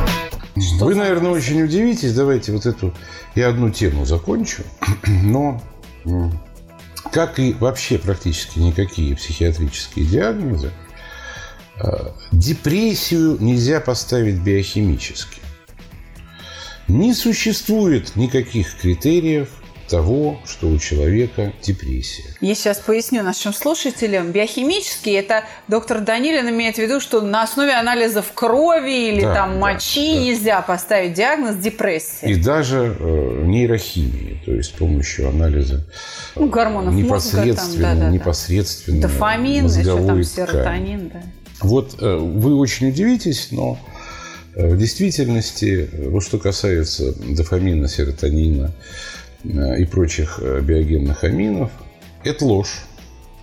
Что 0.56 0.84
Вы, 0.84 0.94
наверное, 0.94 1.30
очень 1.30 1.62
удивитесь. 1.62 2.14
Давайте 2.14 2.52
вот 2.52 2.66
эту 2.66 2.94
я 3.34 3.48
одну 3.48 3.70
тему 3.70 4.04
закончу. 4.04 4.62
Но 5.06 5.60
как 7.10 7.38
и 7.38 7.54
вообще 7.54 7.98
практически 7.98 8.58
никакие 8.58 9.16
психиатрические 9.16 10.06
диагнозы, 10.06 10.72
Депрессию 12.30 13.36
нельзя 13.40 13.80
поставить 13.80 14.36
биохимически. 14.36 15.40
Не 16.88 17.14
существует 17.14 18.16
никаких 18.16 18.76
критериев 18.76 19.48
того, 19.88 20.40
что 20.46 20.68
у 20.68 20.78
человека 20.78 21.52
депрессия. 21.60 22.24
Я 22.40 22.54
сейчас 22.54 22.78
поясню 22.78 23.22
нашим 23.22 23.52
слушателям. 23.52 24.32
Биохимически 24.32 25.10
это 25.10 25.44
доктор 25.68 26.00
Данилин 26.00 26.48
имеет 26.48 26.76
в 26.76 26.78
виду, 26.78 26.98
что 26.98 27.20
на 27.20 27.42
основе 27.42 27.72
анализов 27.74 28.32
крови 28.32 29.10
или 29.10 29.20
да, 29.20 29.34
там 29.34 29.58
мочи 29.58 30.14
да, 30.14 30.14
да. 30.14 30.24
нельзя 30.24 30.62
поставить 30.62 31.12
диагноз 31.12 31.56
депрессии. 31.56 32.30
И 32.30 32.36
даже 32.36 32.96
э, 32.98 33.42
нейрохимии, 33.44 34.40
то 34.46 34.52
есть 34.52 34.70
с 34.70 34.72
помощью 34.72 35.28
анализа 35.28 35.86
ну, 36.36 36.48
гормонов 36.48 36.94
непосредственно, 36.94 37.52
мозга, 37.52 37.82
там, 37.82 37.98
да, 37.98 38.06
да, 38.06 38.10
непосредственно 38.10 39.02
дофамин, 39.02 39.66
еще 39.66 40.06
там 40.06 40.24
серотонин, 40.24 41.10
да. 41.10 41.22
Вот 41.60 41.96
э, 42.00 42.16
вы 42.16 42.56
очень 42.56 42.88
удивитесь, 42.88 43.48
но 43.50 43.78
э, 44.54 44.68
в 44.68 44.78
действительности, 44.78 45.88
э, 45.90 46.08
вот 46.08 46.22
что 46.22 46.38
касается 46.38 47.14
дофамина, 47.14 47.88
серотонина 47.88 48.74
и 49.44 49.84
прочих 49.86 50.38
биогенных 50.40 51.24
аминов, 51.24 51.72
это 52.22 52.44
ложь. 52.44 52.84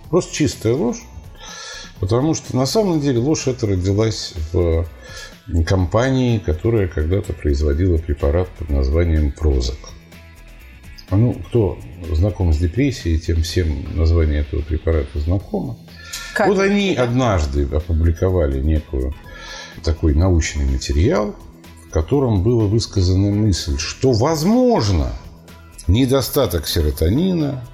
Просто 0.08 0.34
чистая 0.34 0.72
ложь. 0.72 1.02
Потому 2.00 2.32
что 2.32 2.56
на 2.56 2.64
самом 2.64 3.00
деле 3.00 3.18
ложь 3.18 3.46
эта 3.46 3.66
родилась 3.66 4.32
в 4.52 4.86
компании, 5.66 6.38
которая 6.38 6.88
когда-то 6.88 7.34
производила 7.34 7.98
препарат 7.98 8.48
под 8.48 8.70
названием 8.70 9.30
Прозак. 9.32 9.76
Ну, 11.10 11.34
кто 11.34 11.78
знаком 12.12 12.52
с 12.52 12.58
депрессией, 12.58 13.18
тем 13.18 13.42
всем 13.42 13.96
название 13.96 14.40
этого 14.40 14.62
препарата 14.62 15.18
знакомо. 15.18 15.76
Как? 16.34 16.48
Вот 16.48 16.58
они 16.58 16.94
однажды 16.94 17.64
опубликовали 17.64 18.60
некую 18.60 19.14
такой 19.82 20.14
научный 20.14 20.66
материал, 20.66 21.34
в 21.86 21.90
котором 21.90 22.42
была 22.42 22.64
высказана 22.64 23.30
мысль, 23.30 23.78
что 23.78 24.12
возможно 24.12 25.12
недостаток 25.86 26.68
серотонина, 26.68 27.64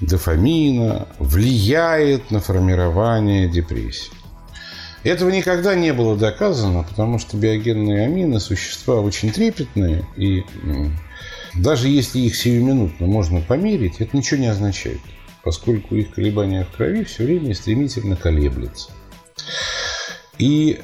дофамина 0.00 1.08
влияет 1.18 2.30
на 2.30 2.40
формирование 2.40 3.48
депрессии. 3.48 4.10
Этого 5.04 5.30
никогда 5.30 5.76
не 5.76 5.92
было 5.92 6.16
доказано, 6.16 6.82
потому 6.82 7.20
что 7.20 7.36
биогенные 7.36 8.06
амины– 8.06 8.40
существа 8.40 9.00
очень 9.00 9.30
трепетные, 9.30 10.04
и 10.16 10.44
даже 11.54 11.88
если 11.88 12.18
их 12.18 12.34
сиюминутно 12.34 13.06
можно 13.06 13.40
померить, 13.40 14.00
это 14.00 14.16
ничего 14.16 14.40
не 14.40 14.48
означает, 14.48 15.00
поскольку 15.46 15.94
их 15.94 16.10
колебания 16.10 16.64
в 16.64 16.76
крови 16.76 17.04
все 17.04 17.22
время 17.22 17.54
стремительно 17.54 18.16
колеблются. 18.16 18.90
И 20.38 20.80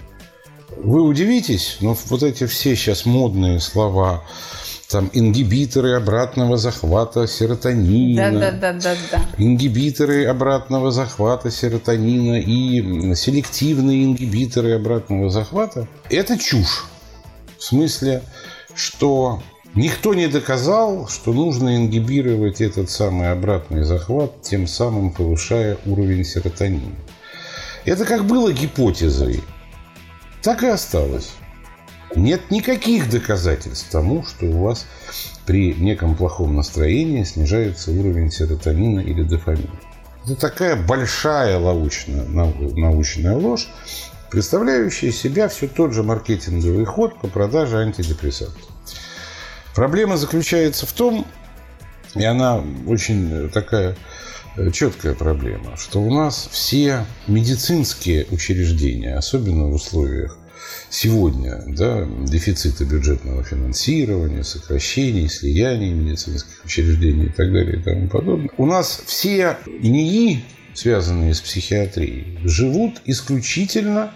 вы 0.77 1.03
удивитесь, 1.03 1.79
но 1.81 1.97
вот 2.07 2.23
эти 2.23 2.47
все 2.47 2.77
сейчас 2.77 3.05
модные 3.05 3.59
слова 3.59 4.23
там 4.89 5.11
ингибиторы 5.13 5.95
обратного 5.97 6.59
захвата 6.59 7.27
серотонина. 7.27 8.31
Да, 8.31 8.39
да, 8.39 8.53
да, 8.53 8.73
да, 8.75 8.97
да. 9.11 9.21
Ингибиторы 9.37 10.27
обратного 10.27 10.93
захвата 10.93 11.51
серотонина 11.51 12.39
и 12.39 13.17
селективные 13.17 14.05
ингибиторы 14.05 14.77
обратного 14.77 15.29
захвата. 15.29 15.89
Это 16.09 16.39
чушь. 16.39 16.85
В 17.59 17.65
смысле, 17.65 18.23
что 18.77 19.43
никто 19.75 20.15
не 20.15 20.29
доказал, 20.29 21.09
что 21.09 21.33
нужно 21.33 21.77
ингибировать 21.77 22.61
этот 22.61 22.91
самый 22.91 23.31
обратный 23.31 23.85
захват, 23.85 24.43
тем 24.43 24.67
самым 24.67 25.13
повышая 25.13 25.79
уровень 25.87 26.25
серотонина. 26.25 26.97
Это 27.85 28.05
как 28.05 28.25
было 28.27 28.53
гипотезой, 28.53 29.43
так 30.43 30.63
и 30.63 30.67
осталось. 30.67 31.33
Нет 32.15 32.51
никаких 32.51 33.09
доказательств 33.09 33.89
тому, 33.91 34.23
что 34.25 34.47
у 34.47 34.65
вас 34.65 34.87
при 35.47 35.75
неком 35.75 36.15
плохом 36.15 36.55
настроении 36.55 37.25
снижается 37.25 37.91
уровень 37.91 38.31
серотонина 38.31 39.01
или 39.01 39.23
дофамина. 39.23 39.71
Это 40.25 40.37
такая 40.37 40.77
большая 40.77 41.59
научная, 41.59 42.25
научная 42.27 43.37
ложь, 43.37 43.69
представляющая 44.31 45.11
себя 45.11 45.49
все 45.49 45.67
тот 45.67 45.95
же 45.95 46.03
маркетинговый 46.03 46.85
ход 46.85 47.19
по 47.19 47.29
продаже 47.29 47.79
антидепрессантов. 47.79 48.72
Проблема 49.75 50.17
заключается 50.17 50.87
в 50.87 50.93
том, 50.93 51.27
и 52.15 52.25
она 52.25 52.63
очень 52.87 53.49
такая 53.51 53.97
четкая 54.73 55.15
проблема, 55.15 55.77
что 55.77 56.03
у 56.03 56.13
нас 56.13 56.49
все 56.51 57.07
медицинские 57.27 58.27
учреждения, 58.31 59.17
особенно 59.17 59.67
в 59.69 59.75
условиях 59.75 60.37
сегодня 60.91 61.63
да, 61.69 62.07
дефицита 62.27 62.85
бюджетного 62.85 63.43
финансирования, 63.43 64.45
сокращений, 64.45 65.29
слияний 65.29 65.93
медицинских 65.93 66.65
учреждений 66.65 67.27
и 67.27 67.33
так 67.33 67.53
далее 67.53 67.81
и 67.81 67.83
тому 67.83 68.09
подобное. 68.09 68.51
У 68.59 68.67
нас 68.67 69.03
все 69.07 69.57
НИИ, 69.67 70.45
связанные 70.75 71.35
с 71.35 71.41
психиатрией, 71.41 72.39
живут 72.45 73.01
исключительно 73.07 74.13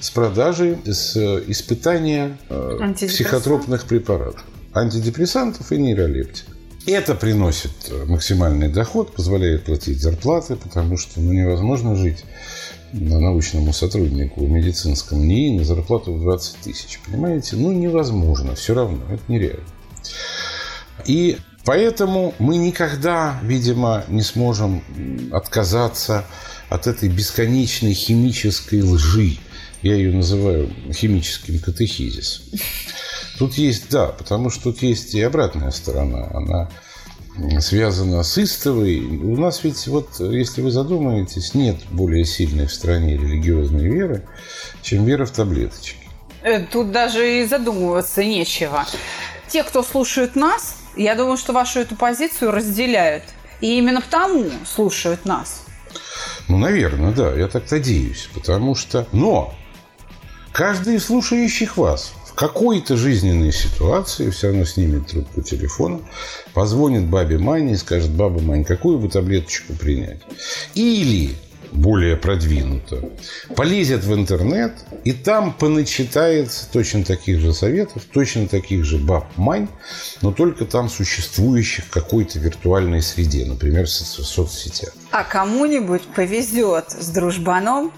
с 0.00 0.10
продажей, 0.10 0.78
с 0.84 1.16
испытания 1.46 2.36
э, 2.48 2.94
психотропных 2.96 3.86
препаратов, 3.86 4.44
антидепрессантов 4.76 5.72
и 5.72 5.78
нейролептиков. 5.78 6.54
Это 6.86 7.16
приносит 7.16 7.72
максимальный 8.06 8.68
доход, 8.68 9.12
позволяет 9.12 9.64
платить 9.64 10.00
зарплаты, 10.00 10.54
потому 10.54 10.96
что 10.96 11.20
ну, 11.20 11.32
невозможно 11.32 11.96
жить 11.96 12.24
научному 12.92 13.72
сотруднику 13.72 14.44
в 14.44 14.50
медицинском 14.50 15.26
НИИ 15.26 15.58
на 15.58 15.64
зарплату 15.64 16.14
в 16.14 16.20
20 16.20 16.56
тысяч. 16.58 17.00
Понимаете? 17.04 17.56
Ну, 17.56 17.72
невозможно. 17.72 18.54
Все 18.54 18.74
равно. 18.74 19.00
Это 19.10 19.22
нереально. 19.26 19.64
И 21.06 21.38
поэтому 21.64 22.34
мы 22.38 22.56
никогда, 22.56 23.38
видимо, 23.42 24.04
не 24.06 24.22
сможем 24.22 24.84
отказаться 25.32 26.24
от 26.68 26.86
этой 26.86 27.08
бесконечной 27.08 27.94
химической 27.94 28.82
лжи. 28.82 29.38
Я 29.82 29.96
ее 29.96 30.12
называю 30.12 30.70
химическим 30.92 31.58
катехизисом. 31.58 32.44
Тут 33.38 33.54
есть, 33.54 33.90
да, 33.90 34.06
потому 34.06 34.50
что 34.50 34.64
тут 34.64 34.82
есть 34.82 35.14
и 35.14 35.22
обратная 35.22 35.70
сторона. 35.70 36.28
Она 36.32 36.70
связана 37.60 38.22
с 38.22 38.38
истовой. 38.38 39.00
У 39.00 39.36
нас 39.36 39.62
ведь, 39.62 39.86
вот, 39.88 40.20
если 40.20 40.62
вы 40.62 40.70
задумаетесь, 40.70 41.54
нет 41.54 41.76
более 41.90 42.24
сильной 42.24 42.66
в 42.66 42.72
стране 42.72 43.16
религиозной 43.16 43.88
веры, 43.88 44.26
чем 44.82 45.04
вера 45.04 45.26
в 45.26 45.30
таблеточки. 45.30 46.08
Э, 46.42 46.60
тут 46.60 46.92
даже 46.92 47.40
и 47.40 47.44
задумываться 47.44 48.24
нечего. 48.24 48.86
Те, 49.48 49.62
кто 49.64 49.82
слушают 49.82 50.34
нас, 50.34 50.76
я 50.96 51.14
думаю, 51.14 51.36
что 51.36 51.52
вашу 51.52 51.80
эту 51.80 51.94
позицию 51.94 52.52
разделяют. 52.52 53.24
И 53.60 53.78
именно 53.78 54.00
потому 54.00 54.50
слушают 54.64 55.24
нас. 55.24 55.64
Ну, 56.48 56.58
наверное, 56.58 57.12
да, 57.12 57.32
я 57.34 57.48
так 57.48 57.70
надеюсь. 57.70 58.28
Потому 58.32 58.74
что... 58.74 59.06
Но 59.12 59.54
каждый 60.52 60.96
из 60.96 61.06
слушающих 61.06 61.76
вас 61.76 62.12
какой-то 62.36 62.96
жизненной 62.96 63.50
ситуации 63.50 64.30
все 64.30 64.48
равно 64.48 64.64
снимет 64.64 65.08
трубку 65.08 65.40
телефона, 65.40 66.00
позвонит 66.52 67.06
бабе 67.06 67.38
Мане 67.38 67.72
и 67.72 67.76
скажет, 67.76 68.10
баба 68.10 68.40
Мань, 68.40 68.64
какую 68.64 68.98
бы 68.98 69.08
таблеточку 69.08 69.72
принять? 69.72 70.20
Или 70.74 71.34
более 71.72 72.16
продвинуто, 72.16 73.10
полезет 73.56 74.04
в 74.04 74.14
интернет 74.14 74.72
и 75.04 75.12
там 75.12 75.52
поначитается 75.52 76.70
точно 76.70 77.04
таких 77.04 77.40
же 77.40 77.52
советов, 77.52 78.02
точно 78.12 78.48
таких 78.48 78.84
же 78.84 78.98
баб 78.98 79.26
мань, 79.36 79.68
но 80.22 80.32
только 80.32 80.64
там 80.64 80.88
существующих 80.88 81.88
какой-то 81.90 82.38
виртуальной 82.38 83.02
среде, 83.02 83.44
например, 83.44 83.86
в 83.86 83.90
соцсетях. 83.90 84.92
А 85.10 85.24
кому-нибудь 85.24 86.02
повезет 86.14 86.90
с 86.90 87.08
дружбаном 87.08 87.92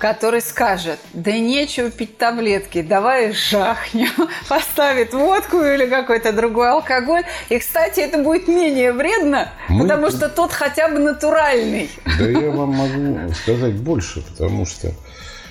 который 0.00 0.40
скажет, 0.40 0.98
да 1.12 1.30
нечего 1.32 1.90
пить 1.90 2.16
таблетки, 2.16 2.80
давай 2.80 3.34
жахнем, 3.34 4.30
поставит 4.48 5.12
водку 5.12 5.62
или 5.62 5.86
какой-то 5.86 6.32
другой 6.32 6.70
алкоголь. 6.70 7.22
И, 7.50 7.58
кстати, 7.58 8.00
это 8.00 8.18
будет 8.18 8.48
менее 8.48 8.94
вредно, 8.94 9.52
Мы... 9.68 9.82
потому 9.82 10.10
что 10.10 10.30
тот 10.30 10.52
хотя 10.52 10.88
бы 10.88 10.98
натуральный. 10.98 11.90
Да 12.18 12.24
я 12.24 12.50
вам 12.50 12.70
могу 12.70 13.34
сказать 13.34 13.74
больше, 13.74 14.22
потому 14.22 14.64
что, 14.64 14.92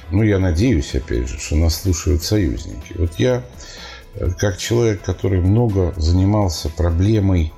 ну, 0.10 0.24
я 0.24 0.40
надеюсь, 0.40 0.96
опять 0.96 1.30
же, 1.30 1.40
что 1.40 1.56
нас 1.56 1.80
слушают 1.84 2.24
союзники. 2.24 2.96
Вот 2.96 3.20
я, 3.20 3.44
э, 4.16 4.32
как 4.36 4.58
человек, 4.58 5.04
который 5.04 5.42
много 5.42 5.94
занимался 5.96 6.70
проблемой 6.70 7.54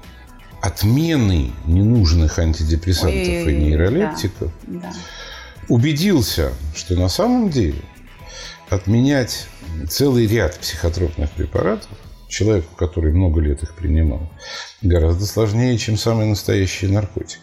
отмены 0.61 1.51
ненужных 1.65 2.37
антидепрессантов 2.37 3.45
Ой, 3.45 3.53
и 3.53 3.57
нейролептиков, 3.57 4.51
да, 4.67 4.79
да 4.81 4.93
убедился, 5.69 6.53
что 6.75 6.95
на 6.95 7.09
самом 7.09 7.49
деле 7.49 7.81
отменять 8.69 9.47
целый 9.89 10.27
ряд 10.27 10.57
психотропных 10.59 11.31
препаратов 11.31 11.89
человеку, 12.27 12.75
который 12.75 13.11
много 13.11 13.41
лет 13.41 13.61
их 13.63 13.75
принимал, 13.75 14.31
гораздо 14.81 15.25
сложнее, 15.25 15.77
чем 15.77 15.97
самые 15.97 16.29
настоящие 16.29 16.91
наркотики. 16.91 17.41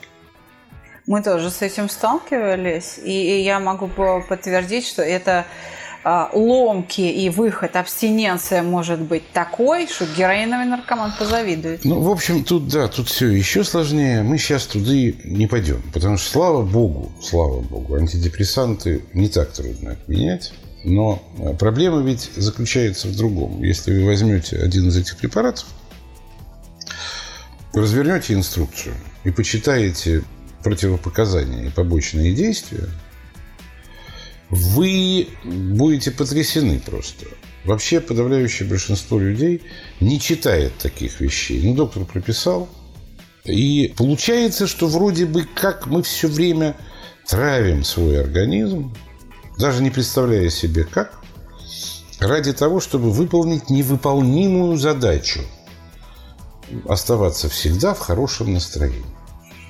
Мы 1.06 1.22
тоже 1.22 1.50
с 1.50 1.62
этим 1.62 1.88
сталкивались, 1.88 2.98
и 3.02 3.40
я 3.40 3.60
могу 3.60 3.88
подтвердить, 3.88 4.86
что 4.86 5.02
это 5.02 5.46
ломки 6.04 7.00
и 7.00 7.28
выход, 7.28 7.76
абстиненция 7.76 8.62
может 8.62 9.00
быть 9.00 9.30
такой, 9.32 9.86
что 9.86 10.06
героиновый 10.06 10.66
наркоман 10.66 11.12
позавидует. 11.18 11.84
Ну, 11.84 12.00
в 12.00 12.10
общем, 12.10 12.44
тут, 12.44 12.68
да, 12.68 12.88
тут 12.88 13.08
все 13.08 13.28
еще 13.28 13.64
сложнее. 13.64 14.22
Мы 14.22 14.38
сейчас 14.38 14.66
туда 14.66 14.92
не 14.92 15.46
пойдем, 15.46 15.82
потому 15.92 16.16
что, 16.16 16.30
слава 16.30 16.62
богу, 16.62 17.12
слава 17.20 17.60
богу, 17.60 17.96
антидепрессанты 17.96 19.04
не 19.12 19.28
так 19.28 19.52
трудно 19.52 19.92
отменять. 19.92 20.52
Но 20.84 21.22
а, 21.40 21.54
проблема 21.54 22.02
ведь 22.02 22.30
заключается 22.36 23.08
в 23.08 23.16
другом. 23.16 23.62
Если 23.62 23.92
вы 23.92 24.06
возьмете 24.06 24.56
один 24.58 24.88
из 24.88 24.96
этих 24.96 25.16
препаратов, 25.16 25.66
развернете 27.74 28.34
инструкцию 28.34 28.94
и 29.24 29.30
почитаете 29.30 30.22
противопоказания 30.62 31.66
и 31.66 31.70
побочные 31.70 32.32
действия– 32.32 32.88
вы 34.50 35.28
будете 35.44 36.10
потрясены 36.10 36.80
просто. 36.80 37.26
Вообще 37.64 38.00
подавляющее 38.00 38.68
большинство 38.68 39.18
людей 39.18 39.62
не 40.00 40.20
читает 40.20 40.72
таких 40.78 41.20
вещей. 41.20 41.60
Ну, 41.62 41.74
доктор 41.74 42.04
прописал. 42.04 42.68
И 43.44 43.92
получается, 43.96 44.66
что 44.66 44.86
вроде 44.86 45.26
бы 45.26 45.46
как 45.54 45.86
мы 45.86 46.02
все 46.02 46.28
время 46.28 46.76
травим 47.26 47.84
свой 47.84 48.20
организм, 48.20 48.94
даже 49.58 49.82
не 49.82 49.90
представляя 49.90 50.48
себе 50.50 50.84
как, 50.84 51.20
ради 52.20 52.52
того, 52.52 52.80
чтобы 52.80 53.10
выполнить 53.10 53.70
невыполнимую 53.70 54.76
задачу 54.76 55.40
оставаться 56.86 57.48
всегда 57.48 57.94
в 57.94 57.98
хорошем 57.98 58.52
настроении. 58.52 59.17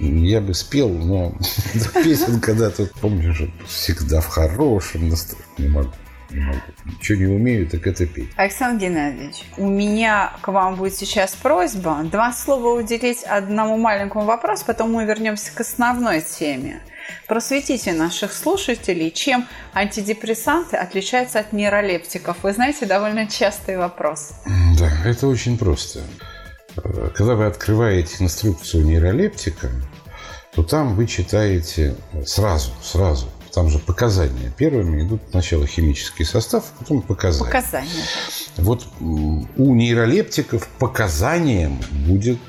Я 0.01 0.41
бы 0.41 0.55
спел, 0.55 0.89
но 0.89 1.35
песен 1.95 2.41
когда 2.41 2.71
тут, 2.71 2.93
помнишь, 3.01 3.43
всегда 3.67 4.21
в 4.21 4.29
хорошем 4.29 5.09
настроении. 5.09 5.49
Не 5.59 5.69
могу. 5.69 5.91
не 6.31 6.41
могу. 6.41 6.61
Ничего 6.85 7.19
не 7.19 7.27
умею, 7.27 7.69
так 7.69 7.87
это 7.87 8.07
петь. 8.07 8.31
Александр 8.37 8.85
Геннадьевич, 8.85 9.45
у 9.57 9.69
меня 9.69 10.33
к 10.41 10.49
вам 10.49 10.77
будет 10.77 10.95
сейчас 10.95 11.35
просьба 11.35 12.03
два 12.05 12.33
слова 12.33 12.79
уделить 12.79 13.25
одному 13.25 13.77
маленькому 13.77 14.25
вопросу, 14.25 14.65
потом 14.67 14.93
мы 14.93 15.05
вернемся 15.05 15.51
к 15.53 15.61
основной 15.61 16.21
теме. 16.21 16.81
Просветите 17.27 17.93
наших 17.93 18.33
слушателей, 18.33 19.11
чем 19.11 19.49
антидепрессанты 19.75 20.77
отличаются 20.77 21.41
от 21.41 21.53
нейролептиков. 21.53 22.37
Вы 22.43 22.53
знаете, 22.53 22.87
довольно 22.87 23.27
частый 23.27 23.79
вопрос. 23.79 24.33
Да, 24.79 24.91
это 25.05 25.27
очень 25.27 25.59
просто. 25.59 26.01
Когда 27.15 27.35
вы 27.35 27.47
открываете 27.47 28.23
инструкцию 28.23 28.85
нейролептика, 28.85 29.71
то 30.59 30.65
там 30.65 30.97
вы 30.97 31.07
читаете 31.07 31.95
сразу, 32.27 32.73
сразу. 32.83 33.29
Там 33.55 33.71
же 33.71 33.79
показания. 33.79 34.53
Первыми 34.57 35.05
идут 35.05 35.23
сначала 35.31 35.69
химический 35.69 36.25
состав, 36.25 36.65
потом 36.81 37.01
показания. 37.01 37.47
Показания. 37.47 38.03
Вот 38.57 38.85
у 38.99 39.75
нейролептиков 39.77 40.67
показанием 40.81 41.81
будет 42.09 42.41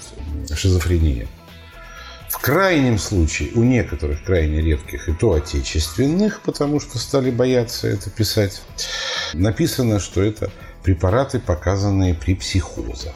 шизофрения. 0.51 1.27
В 2.29 2.39
крайнем 2.39 2.97
случае, 2.97 3.51
у 3.53 3.63
некоторых 3.63 4.23
крайне 4.23 4.59
редких, 4.59 5.07
и 5.07 5.13
то 5.13 5.33
отечественных, 5.33 6.41
потому 6.41 6.79
что 6.79 6.97
стали 6.97 7.29
бояться 7.29 7.87
это 7.87 8.09
писать, 8.09 8.63
написано, 9.33 9.99
что 9.99 10.23
это 10.23 10.51
препараты, 10.81 11.39
показанные 11.39 12.15
при 12.15 12.33
психозах. 12.33 13.13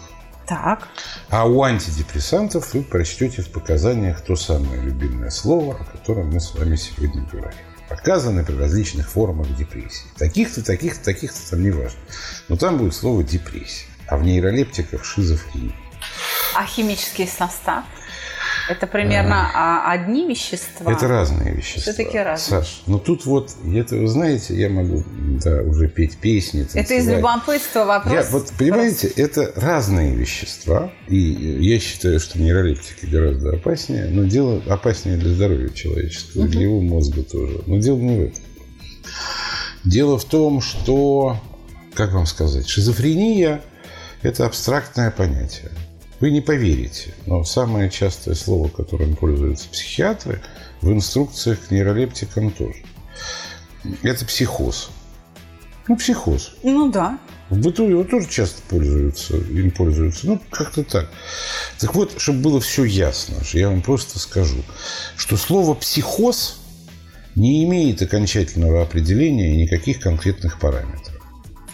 Так. 0.53 0.87
А 1.29 1.47
у 1.47 1.63
антидепрессантов 1.63 2.75
вы 2.75 2.83
прочтете 2.83 3.41
в 3.41 3.49
показаниях 3.49 4.21
то 4.21 4.35
самое 4.35 4.79
любимое 4.83 5.31
слово, 5.31 5.79
о 5.79 5.83
котором 5.83 6.29
мы 6.29 6.39
с 6.39 6.53
вами 6.53 6.75
сегодня 6.75 7.23
говорим. 7.23 7.57
Показаны 7.89 8.45
при 8.45 8.55
различных 8.55 9.09
формах 9.09 9.47
депрессии. 9.55 10.05
Таких-то, 10.15 10.63
таких-то, 10.63 11.05
таких-то 11.05 11.49
там 11.49 11.63
не 11.63 11.71
важно. 11.71 11.97
Но 12.49 12.55
там 12.55 12.77
будет 12.77 12.93
слово 12.93 13.23
депрессия. 13.23 13.87
А 14.07 14.17
в 14.17 14.23
нейролептиках 14.23 15.03
шизофрения. 15.03 15.75
А 16.55 16.67
химический 16.67 17.27
состав? 17.27 17.83
Это 18.69 18.87
примерно 18.87 19.49
а, 19.53 19.91
одни 19.91 20.27
вещества? 20.27 20.91
Это 20.91 21.07
разные 21.07 21.53
вещества. 21.53 21.93
Все-таки 21.93 22.17
разные. 22.17 22.61
Саш, 22.61 22.83
ну 22.87 22.97
тут 22.99 23.25
вот, 23.25 23.51
это 23.73 23.97
вы 23.97 24.07
знаете, 24.07 24.55
я 24.55 24.69
могу 24.69 25.03
да, 25.43 25.61
уже 25.63 25.87
петь 25.87 26.17
песни, 26.17 26.61
танцевать. 26.61 26.85
Это 26.85 26.93
из 26.95 27.07
любопытства 27.07 27.85
вопрос. 27.85 28.13
Я, 28.13 28.23
вот, 28.31 28.51
понимаете, 28.57 29.07
это 29.07 29.51
разные 29.55 30.15
вещества. 30.15 30.91
И 31.07 31.17
я 31.17 31.79
считаю, 31.79 32.19
что 32.19 32.39
нейролептики 32.39 33.05
гораздо 33.05 33.55
опаснее. 33.55 34.05
Но 34.05 34.23
дело 34.23 34.61
опаснее 34.67 35.17
для 35.17 35.33
здоровья 35.33 35.69
человечества, 35.69 36.41
угу. 36.41 36.47
для 36.47 36.61
его 36.61 36.79
мозга 36.79 37.23
тоже. 37.23 37.61
Но 37.65 37.77
дело 37.77 37.97
не 37.97 38.17
в 38.17 38.21
этом. 38.27 38.43
Дело 39.83 40.17
в 40.17 40.23
том, 40.23 40.61
что, 40.61 41.41
как 41.93 42.13
вам 42.13 42.25
сказать, 42.25 42.67
шизофрения– 42.67 43.61
это 44.21 44.45
абстрактное 44.45 45.11
понятие. 45.11 45.71
Вы 46.19 46.31
не 46.31 46.41
поверите, 46.41 47.13
но 47.25 47.43
самое 47.43 47.89
частое 47.89 48.35
слово, 48.35 48.69
которым 48.69 49.15
пользуются 49.15 49.67
психиатры, 49.69 50.41
в 50.81 50.91
инструкциях 50.91 51.59
к 51.67 51.71
нейролептикам 51.71 52.51
тоже. 52.51 52.83
Это 54.01 54.25
психоз. 54.25 54.89
Ну, 55.87 55.97
психоз. 55.97 56.55
Ну 56.63 56.89
да. 56.89 57.19
В 57.49 57.59
быту 57.59 57.87
его 57.87 58.03
тоже 58.03 58.27
часто 58.29 58.61
пользуются, 58.69 59.35
им 59.35 59.71
пользуются. 59.71 60.27
Ну, 60.27 60.41
как-то 60.49 60.83
так. 60.83 61.11
Так 61.79 61.93
вот, 61.93 62.13
чтобы 62.17 62.39
было 62.39 62.61
все 62.61 62.83
ясно, 62.85 63.35
я 63.51 63.69
вам 63.69 63.81
просто 63.81 64.17
скажу, 64.17 64.63
что 65.17 65.35
слово 65.35 65.73
«психоз» 65.73 66.59
не 67.35 67.63
имеет 67.65 68.01
окончательного 68.01 68.81
определения 68.81 69.53
и 69.53 69.57
никаких 69.63 69.99
конкретных 69.99 70.59
параметров. 70.59 71.21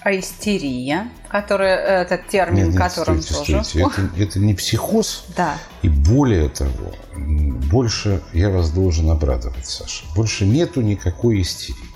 А 0.01 0.17
истерия, 0.17 1.09
которая, 1.29 2.01
этот 2.01 2.27
термин, 2.27 2.65
нет, 2.65 2.67
нет, 2.69 2.77
которым 2.77 3.21
стойте, 3.21 3.53
тоже... 3.53 3.63
Стойте. 3.63 4.01
Это, 4.01 4.09
это 4.23 4.39
не 4.39 4.53
психоз. 4.53 5.25
Да. 5.37 5.57
И 5.81 5.89
более 5.89 6.49
того, 6.49 6.93
больше 7.15 8.21
я 8.33 8.49
вас 8.49 8.71
должен 8.71 9.09
обрадовать, 9.09 9.67
Саша. 9.67 10.05
Больше 10.15 10.45
нету 10.45 10.81
никакой 10.81 11.41
истерии. 11.41 11.89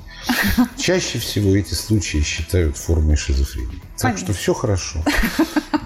Чаще 0.77 1.19
всего 1.19 1.55
эти 1.55 1.73
случаи 1.73 2.19
считают 2.19 2.77
формой 2.77 3.17
шизофрении. 3.17 3.81
Так 3.97 4.01
Понятно. 4.01 4.25
что 4.25 4.33
все 4.33 4.53
хорошо. 4.53 5.03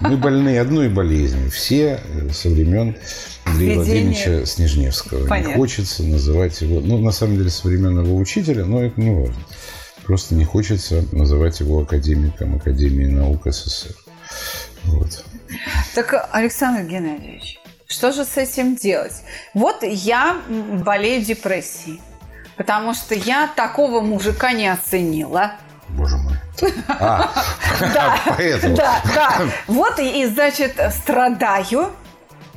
Мы 0.00 0.16
больны 0.16 0.58
одной 0.58 0.88
болезнью. 0.88 1.50
Все 1.50 2.00
э, 2.04 2.30
со 2.32 2.48
времен 2.48 2.96
Андрея 3.44 3.76
Владимировича 3.76 4.46
Снежневского. 4.46 5.26
Понятно. 5.26 5.50
Не 5.50 5.56
хочется 5.56 6.04
называть 6.04 6.60
его... 6.60 6.80
Ну, 6.80 6.98
на 6.98 7.10
самом 7.10 7.36
деле, 7.36 7.50
со 7.50 7.66
времен 7.66 7.98
его 8.00 8.16
учителя, 8.16 8.64
но 8.64 8.82
это 8.82 9.00
не 9.00 9.10
важно. 9.10 9.44
Просто 10.08 10.34
не 10.34 10.46
хочется 10.46 11.04
называть 11.12 11.60
его 11.60 11.82
академиком 11.82 12.56
Академии 12.56 13.04
наук 13.04 13.42
СССР. 13.44 13.94
Вот. 14.84 15.22
Так, 15.94 16.30
Александр 16.32 16.84
Геннадьевич, 16.84 17.58
что 17.86 18.10
же 18.12 18.24
с 18.24 18.38
этим 18.38 18.74
делать? 18.74 19.12
Вот 19.52 19.82
я 19.82 20.40
болею 20.82 21.22
депрессией, 21.22 22.00
потому 22.56 22.94
что 22.94 23.14
я 23.14 23.50
такого 23.54 24.00
мужика 24.00 24.52
не 24.54 24.68
оценила. 24.68 25.52
Боже 25.90 26.16
мой. 26.16 26.38
А, 26.88 27.30
да, 27.80 28.18
поэтому. 28.26 28.76
Да, 28.76 29.02
да. 29.14 29.42
Вот 29.66 29.98
и, 29.98 30.24
значит, 30.24 30.80
страдаю. 31.02 31.90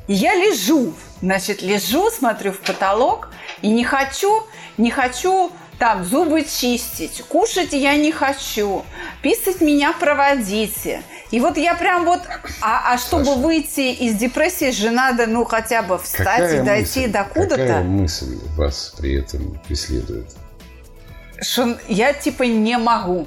Я 0.08 0.36
лежу, 0.36 0.94
значит, 1.22 1.62
лежу, 1.62 2.12
смотрю 2.12 2.54
в 2.54 2.60
потолок 2.60 3.28
и 3.62 3.70
не 3.70 3.84
хочу, 3.84 4.42
не 4.78 4.90
хочу 4.90 5.52
там 5.82 6.06
зубы 6.06 6.44
чистить, 6.44 7.24
кушать 7.28 7.74
я 7.74 7.96
не 7.98 8.12
хочу, 8.12 8.86
писать 9.24 9.62
меня 9.62 9.94
проводите. 9.94 11.02
И 11.32 11.40
вот 11.40 11.58
я 11.58 11.74
прям 11.74 12.06
вот, 12.06 12.22
а, 12.62 12.94
а 12.94 12.98
чтобы 13.00 13.26
Саша, 13.26 13.40
выйти 13.40 13.92
из 13.92 14.16
депрессии 14.16 14.70
же 14.70 14.92
надо, 14.92 15.26
ну, 15.26 15.44
хотя 15.44 15.82
бы 15.82 15.98
встать 15.98 16.54
и 16.54 16.62
дойти 16.62 17.00
мысль, 17.00 17.12
до 17.12 17.24
куда-то. 17.24 17.58
Какая 17.58 17.84
мысль 17.84 18.38
вас 18.56 18.94
при 18.96 19.16
этом 19.16 19.60
преследует? 19.68 20.28
Что 21.42 21.76
я 21.88 22.14
типа 22.14 22.44
не 22.44 22.78
могу 22.78 23.26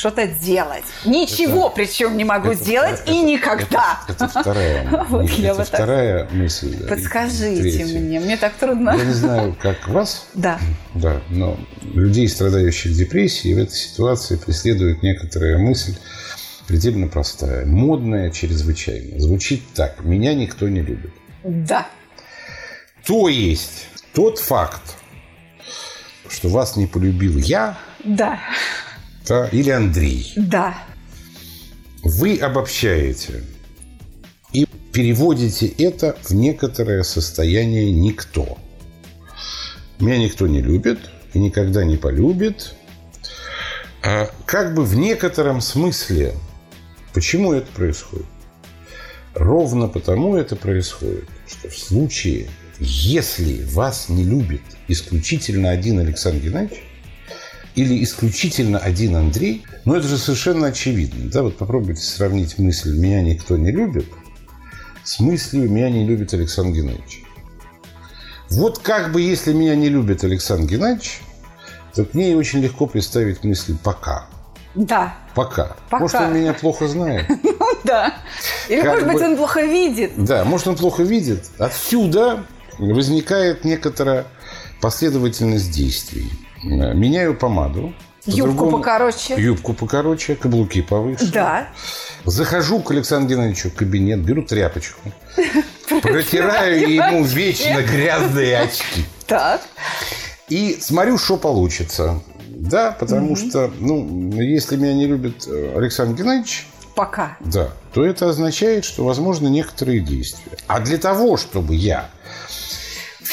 что-то 0.00 0.26
делать. 0.26 0.84
Ничего 1.04 1.66
это, 1.66 1.76
причем 1.76 2.16
не 2.16 2.24
могу 2.24 2.52
это, 2.52 2.64
сделать 2.64 3.00
это, 3.00 3.12
и 3.12 3.20
никогда. 3.20 4.00
Это, 4.08 4.24
это 4.24 4.40
вторая, 4.40 5.04
вот 5.08 5.30
это 5.30 5.54
вот 5.54 5.68
вторая 5.68 6.24
так... 6.24 6.32
мысль. 6.32 6.88
Подскажите 6.88 7.84
мне, 7.84 8.18
мне 8.18 8.36
так 8.38 8.54
трудно. 8.54 8.96
Я 8.96 9.04
не 9.04 9.12
знаю, 9.12 9.56
как 9.60 9.86
вас. 9.88 10.26
Да. 10.32 10.58
Да, 10.94 11.20
но 11.28 11.58
людей, 11.82 12.28
страдающих 12.28 12.94
депрессией, 12.94 13.54
в 13.54 13.58
этой 13.58 13.74
ситуации 13.74 14.36
преследует 14.36 15.02
некоторая 15.02 15.58
мысль, 15.58 15.94
предельно 16.66 17.06
простая, 17.06 17.66
модная 17.66 18.30
чрезвычайно. 18.30 19.20
Звучит 19.20 19.62
так. 19.74 20.02
Меня 20.02 20.34
никто 20.34 20.68
не 20.68 20.80
любит. 20.80 21.12
Да. 21.44 21.86
То 23.04 23.28
есть 23.28 23.86
тот 24.14 24.38
факт, 24.38 24.96
что 26.28 26.48
вас 26.48 26.76
не 26.76 26.86
полюбил 26.86 27.36
я, 27.36 27.76
да 28.02 28.40
да, 29.30 29.46
или 29.52 29.70
Андрей. 29.70 30.32
Да. 30.34 30.76
Вы 32.02 32.36
обобщаете 32.36 33.44
и 34.52 34.66
переводите 34.92 35.68
это 35.68 36.16
в 36.24 36.32
некоторое 36.32 37.04
состояние 37.04 37.92
«никто». 37.92 38.58
Меня 40.00 40.18
никто 40.18 40.48
не 40.48 40.60
любит 40.60 40.98
и 41.32 41.38
никогда 41.38 41.84
не 41.84 41.96
полюбит. 41.96 42.74
А 44.02 44.30
как 44.46 44.74
бы 44.74 44.84
в 44.84 44.96
некотором 44.96 45.60
смысле, 45.60 46.34
почему 47.12 47.52
это 47.52 47.70
происходит? 47.70 48.26
Ровно 49.34 49.86
потому 49.86 50.34
это 50.34 50.56
происходит, 50.56 51.28
что 51.46 51.68
в 51.68 51.78
случае, 51.78 52.48
если 52.80 53.62
вас 53.62 54.08
не 54.08 54.24
любит 54.24 54.62
исключительно 54.88 55.70
один 55.70 56.00
Александр 56.00 56.40
Геннадьевич, 56.40 56.82
или 57.74 58.02
исключительно 58.02 58.78
один 58.78 59.16
Андрей, 59.16 59.64
ну 59.84 59.94
это 59.94 60.06
же 60.06 60.18
совершенно 60.18 60.68
очевидно. 60.68 61.30
Да? 61.30 61.42
Вот 61.42 61.56
попробуйте 61.56 62.02
сравнить 62.02 62.58
мысль 62.58 62.96
«меня 62.96 63.22
никто 63.22 63.56
не 63.56 63.70
любит» 63.70 64.06
с 65.04 65.20
мыслью 65.20 65.70
«меня 65.70 65.90
не 65.90 66.06
любит 66.06 66.34
Александр 66.34 66.76
Геннадьевич». 66.76 67.24
Вот 68.50 68.78
как 68.78 69.12
бы 69.12 69.20
если 69.20 69.52
меня 69.52 69.76
не 69.76 69.88
любит 69.88 70.24
Александр 70.24 70.72
Геннадьевич, 70.72 71.20
то 71.94 72.04
к 72.04 72.14
ней 72.14 72.34
очень 72.34 72.60
легко 72.60 72.86
представить 72.86 73.44
мысль 73.44 73.76
«пока». 73.82 74.26
Да. 74.74 75.14
Пока. 75.34 75.76
Пока. 75.88 75.98
Может, 75.98 76.20
он 76.20 76.34
меня 76.34 76.52
плохо 76.52 76.88
знает. 76.88 77.28
Ну 77.60 77.76
да. 77.84 78.14
Или, 78.68 78.82
может 78.86 79.06
бы, 79.06 79.12
быть, 79.14 79.22
он 79.22 79.36
плохо 79.36 79.62
видит. 79.62 80.12
Да, 80.16 80.44
может, 80.44 80.68
он 80.68 80.76
плохо 80.76 81.02
видит. 81.02 81.46
Отсюда 81.58 82.44
возникает 82.78 83.64
некоторая 83.64 84.26
последовательность 84.82 85.70
действий. 85.70 86.30
Меняю 86.62 87.34
помаду. 87.36 87.92
Юбку 88.26 88.70
покороче. 88.70 89.34
Юбку 89.38 89.72
покороче, 89.72 90.36
каблуки 90.36 90.82
повыше. 90.82 91.30
Да. 91.32 91.68
Захожу 92.24 92.80
к 92.80 92.90
Александру 92.90 93.30
Геннадьевичу 93.30 93.70
в 93.70 93.74
кабинет, 93.74 94.20
беру 94.20 94.42
тряпочку, 94.42 95.00
протираю 96.02 96.90
ему 96.90 97.24
вечно 97.24 97.82
грязные 97.82 98.58
очки. 98.58 99.06
Так. 99.26 99.62
И 100.48 100.78
смотрю, 100.80 101.16
что 101.16 101.38
получится. 101.38 102.20
Да, 102.48 102.92
потому 102.92 103.36
что, 103.36 103.70
ну, 103.78 104.32
если 104.34 104.76
меня 104.76 104.92
не 104.92 105.06
любит 105.06 105.46
э, 105.48 105.72
Александр 105.74 106.18
Геннадьевич, 106.18 106.66
Пока. 106.94 107.38
да, 107.40 107.70
то 107.94 108.04
это 108.04 108.28
означает, 108.28 108.84
что 108.84 109.04
возможны 109.04 109.48
некоторые 109.48 110.00
действия. 110.00 110.58
А 110.66 110.80
для 110.80 110.98
того, 110.98 111.38
чтобы 111.38 111.74
я 111.74 112.10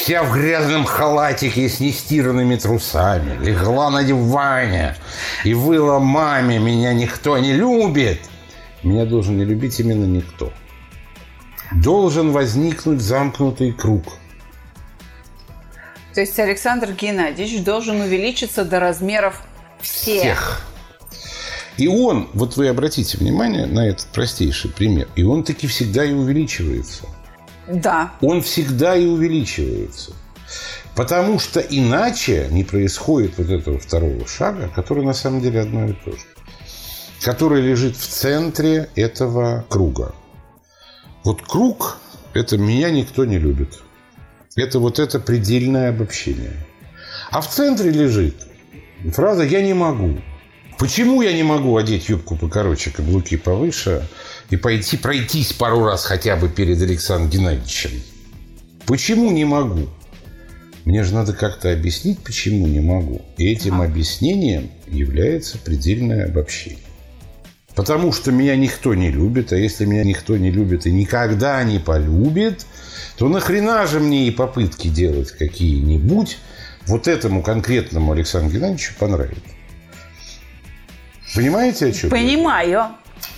вся 0.08 0.22
в 0.22 0.32
грязном 0.32 0.86
халатике 0.86 1.68
с 1.68 1.80
нестиранными 1.80 2.56
трусами 2.56 3.44
легла 3.44 3.90
на 3.90 4.02
диване 4.04 4.96
и 5.44 5.52
выла 5.52 5.98
маме, 5.98 6.58
меня 6.58 6.94
никто 6.94 7.36
не 7.36 7.52
любит, 7.52 8.18
меня 8.82 9.04
должен 9.04 9.36
не 9.36 9.44
любить 9.44 9.78
именно 9.80 10.06
никто. 10.06 10.50
Должен 11.72 12.32
возникнуть 12.32 13.02
замкнутый 13.02 13.70
круг. 13.70 14.14
То 16.14 16.22
есть 16.22 16.38
Александр 16.38 16.92
Геннадьевич 16.92 17.62
должен 17.62 18.00
увеличиться 18.00 18.64
до 18.64 18.80
размеров 18.80 19.42
всех. 19.82 20.22
всех. 20.22 20.66
И 21.76 21.86
он, 21.86 22.30
вот 22.32 22.56
вы 22.56 22.68
обратите 22.68 23.18
внимание 23.18 23.66
на 23.66 23.86
этот 23.86 24.06
простейший 24.06 24.70
пример, 24.70 25.06
и 25.16 25.22
он 25.22 25.44
таки 25.44 25.66
всегда 25.66 26.02
и 26.02 26.14
увеличивается. 26.14 27.04
Да. 27.68 28.12
Он 28.20 28.42
всегда 28.42 28.96
и 28.96 29.06
увеличивается. 29.06 30.12
Потому 30.94 31.38
что 31.38 31.60
иначе 31.60 32.48
не 32.50 32.64
происходит 32.64 33.38
вот 33.38 33.50
этого 33.50 33.78
второго 33.78 34.26
шага, 34.26 34.68
который 34.74 35.04
на 35.04 35.12
самом 35.12 35.40
деле 35.40 35.60
одно 35.60 35.86
и 35.86 35.92
то 35.92 36.10
же. 36.12 36.24
Который 37.22 37.62
лежит 37.62 37.96
в 37.96 38.06
центре 38.06 38.88
этого 38.96 39.64
круга. 39.68 40.14
Вот 41.24 41.42
круг– 41.42 41.98
это 42.34 42.56
меня 42.58 42.90
никто 42.90 43.24
не 43.24 43.38
любит. 43.38 43.80
Это 44.56 44.78
вот 44.80 44.98
это 44.98 45.20
предельное 45.20 45.90
обобщение. 45.90 46.66
А 47.30 47.40
в 47.40 47.48
центре 47.48 47.90
лежит 47.90 48.34
фраза 49.12 49.44
«я 49.44 49.62
не 49.62 49.74
могу». 49.74 50.18
Почему 50.78 51.22
я 51.22 51.32
не 51.32 51.42
могу 51.42 51.76
одеть 51.76 52.08
юбку 52.08 52.36
покороче, 52.36 52.90
каблуки 52.90 53.36
повыше 53.36 54.08
и 54.50 54.56
пойти 54.56 54.96
пройтись 54.96 55.52
пару 55.52 55.84
раз 55.84 56.04
хотя 56.04 56.36
бы 56.36 56.48
перед 56.48 56.80
Александром 56.80 57.30
Геннадьевичем? 57.30 57.90
Почему 58.86 59.30
не 59.30 59.44
могу? 59.44 59.88
Мне 60.84 61.02
же 61.04 61.12
надо 61.12 61.34
как-то 61.34 61.70
объяснить, 61.70 62.18
почему 62.20 62.66
не 62.66 62.80
могу. 62.80 63.20
И 63.36 63.46
этим 63.46 63.82
объяснением 63.82 64.70
является 64.86 65.58
предельное 65.58 66.24
обобщение. 66.26 66.78
Потому 67.74 68.12
что 68.12 68.32
меня 68.32 68.56
никто 68.56 68.94
не 68.94 69.10
любит, 69.10 69.52
а 69.52 69.56
если 69.56 69.84
меня 69.84 70.02
никто 70.02 70.36
не 70.36 70.50
любит 70.50 70.86
и 70.86 70.90
никогда 70.90 71.62
не 71.62 71.78
полюбит, 71.78 72.64
то 73.18 73.28
нахрена 73.28 73.86
же 73.86 74.00
мне 74.00 74.26
и 74.26 74.30
попытки 74.30 74.88
делать 74.88 75.30
какие-нибудь 75.32 76.38
вот 76.86 77.06
этому 77.06 77.42
конкретному 77.42 78.12
Александру 78.12 78.52
Геннадьевичу 78.52 78.94
понравится. 78.98 79.42
Понимаете, 81.34 81.86
о 81.86 81.92
чем? 81.92 82.10
я? 82.10 82.16
Понимаю. 82.16 82.84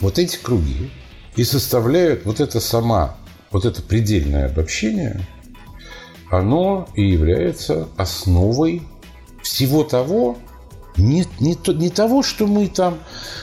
Вот 0.00 0.18
эти 0.18 0.36
круги 0.36 0.90
и 1.36 1.44
составляют 1.44 2.24
вот 2.24 2.40
это 2.40 2.60
сама, 2.60 3.16
вот 3.50 3.64
это 3.64 3.82
предельное 3.82 4.46
обобщение, 4.46 5.20
оно 6.30 6.88
и 6.94 7.02
является 7.08 7.88
основой 7.96 8.82
всего 9.42 9.84
того, 9.84 10.38
не, 10.96 11.24
не, 11.40 11.54
то, 11.54 11.72
не 11.72 11.88
того, 11.90 12.22
что 12.22 12.46
мы 12.46 12.68
там 12.68 12.98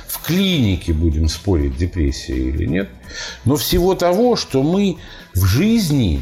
в 0.07 0.25
клинике 0.25 0.93
будем 0.93 1.27
спорить, 1.27 1.75
депрессия 1.77 2.35
или 2.37 2.65
нет, 2.65 2.89
но 3.45 3.55
всего 3.55 3.95
того, 3.95 4.35
что 4.35 4.63
мы 4.63 4.97
в 5.33 5.45
жизни 5.45 6.21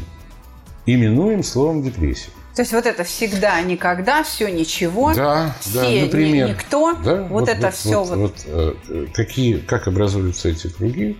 именуем 0.86 1.42
словом 1.42 1.82
депрессия. 1.82 2.30
То 2.54 2.62
есть 2.62 2.72
вот 2.72 2.86
это 2.86 3.04
всегда, 3.04 3.60
никогда, 3.60 4.22
все, 4.22 4.48
ничего. 4.48 5.12
Да, 5.12 5.54
все, 5.60 5.74
да, 5.74 5.90
ни- 5.90 6.00
например. 6.00 6.48
никто. 6.48 6.94
Да, 7.04 7.24
вот, 7.24 7.50
это 7.50 7.70
все. 7.70 8.02
Вот, 8.02 8.16
вот, 8.16 8.34
э, 8.46 9.06
какие, 9.12 9.58
как 9.58 9.88
образуются 9.88 10.48
эти 10.48 10.68
круги? 10.68 11.18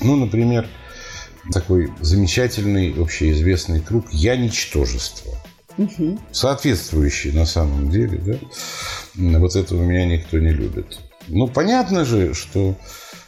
Ну, 0.00 0.16
например, 0.16 0.68
такой 1.52 1.92
замечательный, 2.00 2.94
общеизвестный 3.00 3.80
круг 3.80 4.06
«Я 4.12 4.36
ничтожество». 4.36 5.32
Соответствующий 6.32 7.32
на 7.32 7.46
самом 7.46 7.90
деле, 7.90 8.18
да? 8.18 9.38
Вот 9.38 9.54
этого 9.56 9.82
меня 9.84 10.06
никто 10.06 10.38
не 10.38 10.50
любит. 10.50 10.98
Ну, 11.28 11.46
понятно 11.46 12.04
же, 12.04 12.34
что 12.34 12.74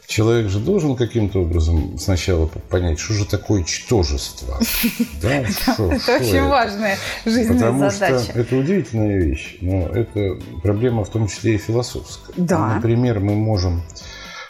человек 0.06 0.48
же 0.48 0.58
должен 0.58 0.96
каким-то 0.96 1.42
образом 1.42 1.96
сначала 1.98 2.46
понять, 2.46 2.98
что 2.98 3.14
же 3.14 3.24
такое 3.24 3.62
чтожество. 3.64 4.58
Да, 5.22 5.46
что- 5.48 5.92
Это 5.92 6.00
что 6.00 6.16
очень 6.16 6.36
это? 6.38 6.48
важная 6.48 6.98
жизненная 7.24 7.52
Потому 7.58 7.90
задача. 7.90 8.24
что 8.24 8.32
это 8.40 8.56
удивительная 8.56 9.18
вещь, 9.20 9.56
но 9.60 9.86
это 9.88 10.40
проблема 10.62 11.04
в 11.04 11.10
том 11.10 11.28
числе 11.28 11.54
и 11.54 11.58
философская. 11.58 12.34
Да. 12.36 12.74
Например, 12.76 13.20
мы 13.20 13.34
можем 13.36 13.82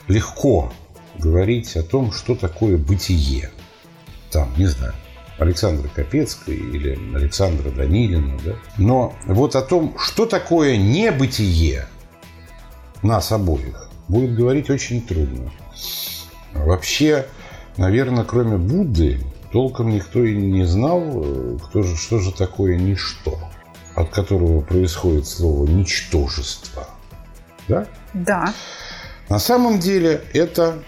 легко 0.08 0.72
говорить 1.18 1.76
о 1.76 1.82
том, 1.82 2.12
что 2.12 2.34
такое 2.34 2.76
бытие. 2.76 3.50
Там, 4.30 4.52
не 4.56 4.66
знаю, 4.66 4.94
Александра 5.38 5.88
Капецкой 5.88 6.56
или 6.56 6.98
Александра 7.14 7.70
Данилина. 7.70 8.38
Да? 8.44 8.52
Но 8.76 9.14
вот 9.26 9.56
о 9.56 9.62
том, 9.62 9.96
что 9.98 10.26
такое 10.26 10.76
небытие 10.76 11.86
нас 13.02 13.32
обоих, 13.32 13.88
будет 14.08 14.34
говорить 14.34 14.68
очень 14.70 15.00
трудно. 15.00 15.50
Вообще, 16.52 17.26
наверное, 17.76 18.24
кроме 18.24 18.58
Будды, 18.58 19.20
толком 19.52 19.90
никто 19.90 20.22
и 20.24 20.36
не 20.36 20.64
знал, 20.64 21.00
кто 21.64 21.82
же, 21.82 21.96
что 21.96 22.18
же 22.18 22.32
такое 22.32 22.76
ничто, 22.76 23.38
от 23.94 24.10
которого 24.10 24.60
происходит 24.60 25.26
слово 25.26 25.66
ничтожество. 25.66 26.86
Да? 27.68 27.86
Да. 28.12 28.52
На 29.28 29.38
самом 29.38 29.78
деле 29.78 30.24
это 30.34 30.82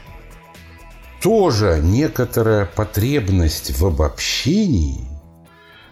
тоже 1.23 1.81
некоторая 1.83 2.67
потребность 2.67 3.79
в 3.79 3.87
обобщении, 3.87 5.07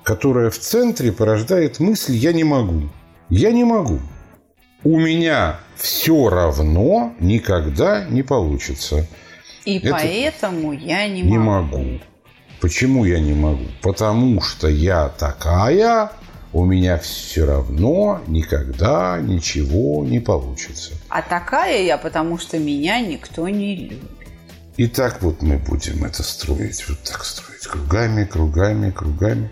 которая 0.03 0.51
в 0.51 0.59
центре 0.59 1.13
порождает 1.13 1.79
мысль 1.79 2.15
«я 2.15 2.33
не 2.33 2.45
могу». 2.45 2.89
Я 3.29 3.53
не 3.53 3.63
могу. 3.63 4.01
У 4.83 4.99
меня 4.99 5.61
все 5.77 6.29
равно 6.29 7.15
никогда 7.21 8.05
не 8.07 8.23
получится. 8.25 9.07
И 9.65 9.79
Это- 9.79 9.91
поэтому 9.93 10.73
я 10.73 11.07
не, 11.07 11.23
Не 11.23 11.39
могу. 11.39 11.79
могу. 11.79 12.01
Почему 12.61 13.05
я 13.05 13.21
не 13.21 13.33
могу? 13.35 13.67
Потому 13.83 14.41
что 14.41 14.67
я 14.67 15.09
такая, 15.11 16.11
у 16.53 16.65
меня 16.65 16.99
все 16.99 17.47
равно 17.47 18.21
никогда 18.27 19.21
ничего 19.23 20.05
не 20.05 20.19
получится. 20.19 20.95
А 21.09 21.23
такая 21.23 21.83
я, 21.85 21.97
потому 21.97 22.37
что 22.39 22.59
меня 22.59 23.01
никто 23.01 23.49
не 23.49 23.77
любит. 23.77 24.20
И 24.81 24.87
так 24.87 25.21
вот 25.21 25.43
мы 25.43 25.59
будем 25.59 26.07
это 26.07 26.23
строить, 26.23 26.89
вот 26.89 27.03
так 27.03 27.23
строить, 27.23 27.67
кругами, 27.67 28.25
кругами, 28.25 28.91
кругами. 28.91 29.51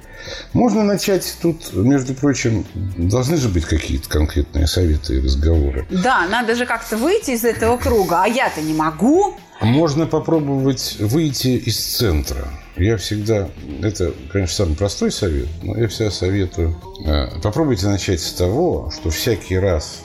Можно 0.55 0.85
начать 0.85 1.37
тут, 1.43 1.75
между 1.75 2.15
прочим, 2.15 2.65
должны 2.97 3.37
же 3.37 3.51
быть 3.51 3.67
какие-то 3.67 4.09
конкретные 4.09 4.67
советы 4.67 5.17
и 5.17 5.21
разговоры. 5.21 5.87
Да, 5.91 6.27
надо 6.29 6.55
же 6.55 6.65
как-то 6.65 6.97
выйти 6.97 7.33
из 7.33 7.45
этого 7.45 7.77
круга, 7.77 8.23
а 8.23 8.27
я-то 8.27 8.63
не 8.63 8.73
могу. 8.73 9.37
Можно 9.61 10.07
попробовать 10.07 10.97
выйти 10.99 11.59
из 11.59 11.77
центра. 11.79 12.49
Я 12.77 12.97
всегда, 12.97 13.51
это, 13.83 14.15
конечно, 14.33 14.65
самый 14.65 14.77
простой 14.77 15.13
совет, 15.13 15.49
но 15.63 15.77
я 15.77 15.89
всегда 15.89 16.11
советую, 16.11 16.81
э, 17.05 17.39
попробуйте 17.43 17.87
начать 17.87 18.23
с 18.23 18.33
того, 18.33 18.91
что 18.97 19.11
всякий 19.11 19.59
раз, 19.59 20.05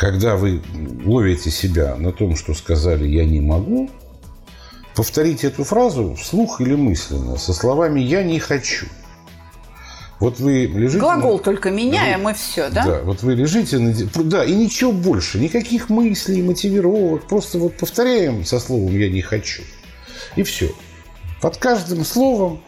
когда 0.00 0.34
вы 0.34 0.62
ловите 1.04 1.50
себя 1.50 1.94
на 1.96 2.10
том, 2.10 2.34
что 2.34 2.54
сказали 2.54 3.06
«я 3.06 3.26
не 3.26 3.42
могу», 3.42 3.90
повторите 4.94 5.48
эту 5.48 5.62
фразу 5.62 6.14
вслух 6.14 6.62
или 6.62 6.74
мысленно 6.74 7.36
со 7.36 7.52
словами 7.52 8.00
«я 8.00 8.22
не 8.22 8.38
хочу». 8.38 8.86
Вот 10.18 10.40
вы 10.40 10.64
лежите... 10.64 10.96
на- 10.96 11.04
Глагол 11.04 11.38
только 11.38 11.70
меняем, 11.70 12.26
и 12.30 12.32
все, 12.32 12.70
да? 12.70 12.86
да, 12.86 13.00
вот 13.02 13.22
вы 13.22 13.34
лежите 13.34 13.78
на... 13.78 13.92
Да, 14.24 14.42
и 14.42 14.54
ничего 14.54 14.90
больше, 14.90 15.38
никаких 15.38 15.90
мыслей, 15.90 16.40
мотивировок. 16.40 17.28
Просто 17.28 17.58
вот 17.58 17.76
повторяем 17.76 18.46
со 18.46 18.58
словом 18.58 18.98
«я 18.98 19.10
не 19.10 19.20
хочу». 19.20 19.62
И 20.34 20.42
все. 20.44 20.70
Под 21.42 21.58
каждым 21.58 22.06
словом 22.06 22.62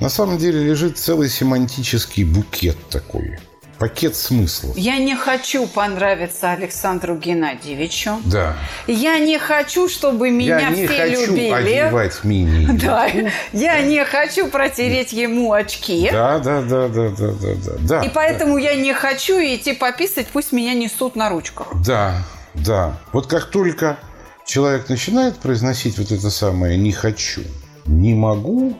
на 0.00 0.08
самом 0.08 0.36
деле 0.36 0.64
лежит 0.64 0.98
целый 0.98 1.28
семантический 1.28 2.24
букет 2.24 2.76
такой. 2.88 3.38
Пакет 3.82 4.14
смыслов. 4.14 4.76
Я 4.76 4.98
не 4.98 5.16
хочу 5.16 5.66
понравиться 5.66 6.52
Александру 6.52 7.16
Геннадьевичу. 7.16 8.20
Да. 8.26 8.54
Я 8.86 9.18
не 9.18 9.40
хочу, 9.40 9.88
чтобы 9.88 10.30
меня 10.30 10.60
я 10.60 10.70
не 10.70 10.86
все 10.86 10.96
хочу 10.96 11.32
любили. 11.32 11.50
одевать 11.50 12.22
мини. 12.22 12.78
Да, 12.80 13.08
я 13.52 13.82
не 13.82 14.04
хочу 14.04 14.46
протереть 14.46 15.12
ему 15.12 15.52
очки. 15.52 16.08
Да, 16.12 16.38
да, 16.38 16.62
да, 16.62 16.86
да, 16.86 17.08
да, 17.08 17.32
да, 17.32 17.54
да. 17.64 17.72
да 17.80 18.00
И 18.02 18.08
поэтому 18.08 18.56
я 18.56 18.76
не 18.76 18.94
хочу 18.94 19.32
идти 19.40 19.72
пописать, 19.72 20.28
пусть 20.28 20.52
меня 20.52 20.74
несут 20.74 21.16
на 21.16 21.28
ручках. 21.28 21.66
Да, 21.84 22.22
да. 22.54 23.00
Вот 23.12 23.26
как 23.26 23.46
только 23.46 23.98
человек 24.46 24.88
начинает 24.90 25.38
произносить 25.38 25.98
вот 25.98 26.12
это 26.12 26.30
самое 26.30 26.78
«не 26.78 26.92
хочу», 26.92 27.42
«не 27.86 28.14
могу», 28.14 28.78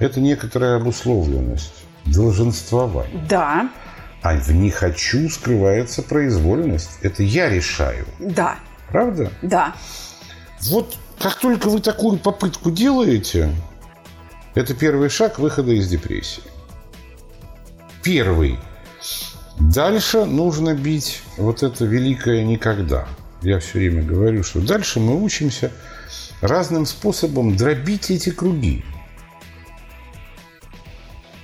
это 0.00 0.18
некоторая 0.18 0.78
обусловленность, 0.78 1.72
долженствование. 2.04 3.24
Да, 3.28 3.70
А 4.22 4.34
в 4.34 4.50
«не 4.50 4.70
хочу» 4.70 5.28
скрывается 5.28 6.02
произвольность. 6.02 6.98
Это 7.02 7.22
я 7.22 7.48
решаю. 7.48 8.04
Да, 8.18 8.58
Правда? 8.90 9.30
да. 9.42 9.74
Вот 10.62 10.96
как 11.18 11.36
только 11.36 11.68
вы 11.68 11.80
такую 11.80 12.18
попытку 12.18 12.70
делаете, 12.70 13.50
это 14.54 14.74
первый 14.74 15.08
шаг 15.08 15.38
выхода 15.38 15.72
из 15.72 15.88
депрессии. 15.88 16.42
Первый. 18.02 18.58
Дальше 19.58 20.24
нужно 20.24 20.74
бить 20.74 21.22
вот 21.36 21.62
это 21.62 21.84
великое 21.84 22.44
никогда. 22.44 23.06
Я 23.42 23.58
все 23.60 23.78
время 23.78 24.02
говорю, 24.02 24.42
что 24.42 24.60
дальше 24.60 25.00
мы 25.00 25.20
учимся 25.20 25.72
разным 26.40 26.86
способом 26.86 27.56
дробить 27.56 28.10
эти 28.10 28.30
круги. 28.30 28.84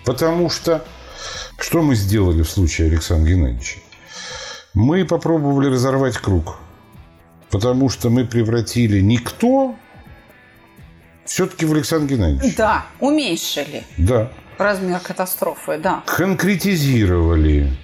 Потому 0.04 0.50
что 0.50 0.84
что 1.64 1.80
мы 1.80 1.94
сделали 1.94 2.42
в 2.42 2.50
случае 2.50 2.88
Александра 2.88 3.30
Геннадьевича? 3.30 3.78
Мы 4.74 5.06
попробовали 5.06 5.68
разорвать 5.72 6.18
круг. 6.18 6.58
Потому 7.50 7.88
что 7.88 8.10
мы 8.10 8.26
превратили 8.26 9.00
никто 9.00 9.74
все-таки 11.24 11.64
в 11.64 11.72
Александра 11.72 12.14
Геннадьевича. 12.14 12.54
Да, 12.58 12.86
уменьшили 13.00 13.84
Да. 13.96 14.30
размер 14.58 15.00
катастрофы, 15.00 15.78
да. 15.78 16.02
Конкретизировали. 16.06 17.74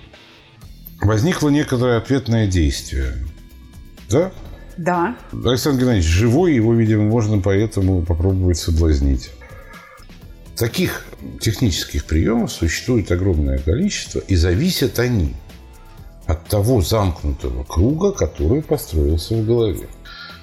Возникло 1.00 1.48
некоторое 1.48 1.96
ответное 1.96 2.46
действие. 2.46 3.14
Да? 4.10 4.30
Да. 4.76 5.16
Александр 5.32 5.80
Геннадьевич 5.80 6.06
живой, 6.06 6.52
его, 6.54 6.74
видимо, 6.74 7.04
можно 7.04 7.40
поэтому 7.40 8.04
попробовать 8.04 8.58
соблазнить. 8.58 9.30
Таких 10.54 11.06
технических 11.40 12.04
приемов 12.04 12.52
существует 12.52 13.10
огромное 13.10 13.58
количество, 13.58 14.20
и 14.20 14.36
зависят 14.36 14.98
они 14.98 15.34
от 16.26 16.46
того 16.48 16.80
замкнутого 16.80 17.64
круга, 17.64 18.12
который 18.12 18.62
построился 18.62 19.34
в 19.34 19.44
голове. 19.44 19.88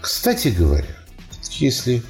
Кстати 0.01 0.49
говоря, 0.49 0.95
если 1.51 2.03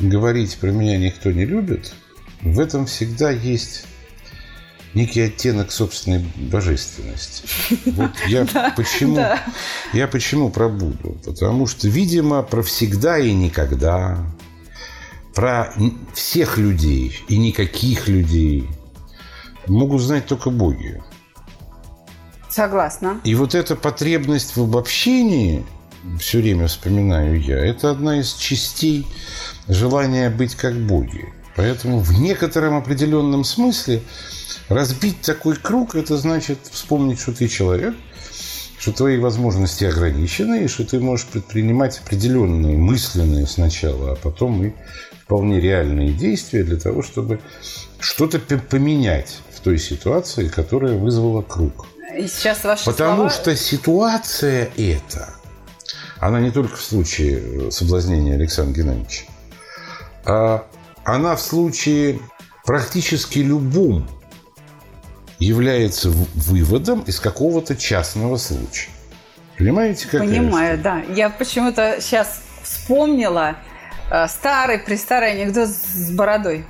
говорить 0.00 0.56
про 0.56 0.70
меня 0.70 0.98
никто 0.98 1.30
не 1.30 1.44
любит, 1.44 1.92
в 2.40 2.58
этом 2.58 2.86
всегда 2.86 3.30
есть 3.30 3.84
некий 4.94 5.20
оттенок 5.20 5.72
собственной 5.72 6.24
божественности. 6.36 7.44
Вот 7.86 8.12
я 8.26 8.46
почему, 8.76 9.18
я 9.92 10.08
почему 10.08 10.50
про 10.50 10.68
Будду? 10.68 11.18
Потому 11.24 11.66
что, 11.66 11.88
видимо, 11.88 12.42
про 12.42 12.62
всегда 12.62 13.18
и 13.18 13.32
никогда, 13.32 14.24
про 15.34 15.72
всех 16.14 16.58
людей 16.58 17.18
и 17.28 17.38
никаких 17.38 18.08
людей 18.08 18.68
могут 19.66 20.02
знать 20.02 20.26
только 20.26 20.50
боги. 20.50 21.02
Согласна. 22.50 23.20
И 23.24 23.34
вот 23.34 23.54
эта 23.54 23.76
потребность 23.76 24.56
в 24.56 24.62
обобщении, 24.62 25.64
все 26.18 26.38
время 26.38 26.66
вспоминаю 26.66 27.40
я, 27.40 27.58
это 27.58 27.90
одна 27.90 28.20
из 28.20 28.34
частей 28.34 29.06
желания 29.68 30.28
быть 30.28 30.54
как 30.54 30.74
боги. 30.74 31.32
Поэтому 31.56 32.00
в 32.00 32.18
некотором 32.20 32.76
определенном 32.76 33.44
смысле 33.44 34.02
разбить 34.68 35.20
такой 35.20 35.56
круг, 35.56 35.94
это 35.94 36.16
значит 36.16 36.58
вспомнить, 36.70 37.20
что 37.20 37.32
ты 37.32 37.48
человек, 37.48 37.94
что 38.78 38.92
твои 38.92 39.18
возможности 39.18 39.84
ограничены, 39.84 40.64
и 40.64 40.68
что 40.68 40.84
ты 40.84 40.98
можешь 40.98 41.26
предпринимать 41.26 42.00
определенные 42.00 42.76
мысленные 42.76 43.46
сначала, 43.46 44.12
а 44.12 44.16
потом 44.16 44.64
и 44.64 44.72
вполне 45.32 45.60
реальные 45.60 46.12
действия 46.12 46.62
для 46.62 46.76
того, 46.76 47.02
чтобы 47.02 47.40
что-то 48.00 48.38
поменять 48.38 49.38
в 49.50 49.60
той 49.60 49.78
ситуации, 49.78 50.48
которая 50.48 50.98
вызвала 50.98 51.40
круг. 51.40 51.86
И 52.18 52.26
сейчас 52.26 52.64
ваши 52.64 52.84
Потому 52.84 53.30
слова... 53.30 53.30
что 53.30 53.56
ситуация 53.56 54.68
эта, 54.76 55.30
она 56.18 56.38
не 56.38 56.50
только 56.50 56.76
в 56.76 56.82
случае 56.82 57.70
соблазнения 57.70 58.34
Александра 58.34 58.82
Геннадьевича, 58.82 59.24
а 60.26 60.66
она 61.04 61.34
в 61.34 61.40
случае 61.40 62.18
практически 62.66 63.38
любом 63.38 64.06
является 65.38 66.10
выводом 66.10 67.00
из 67.06 67.18
какого-то 67.20 67.74
частного 67.74 68.36
случая. 68.36 68.90
Понимаете, 69.56 70.08
как 70.08 70.20
Понимаю, 70.20 70.78
да. 70.78 71.02
Я 71.14 71.30
почему-то 71.30 71.96
сейчас 72.00 72.42
вспомнила 72.62 73.56
э, 73.56 73.71
старый, 74.28 74.78
престарый 74.78 75.32
анекдот 75.32 75.68
с 75.68 76.10
бородой. 76.10 76.64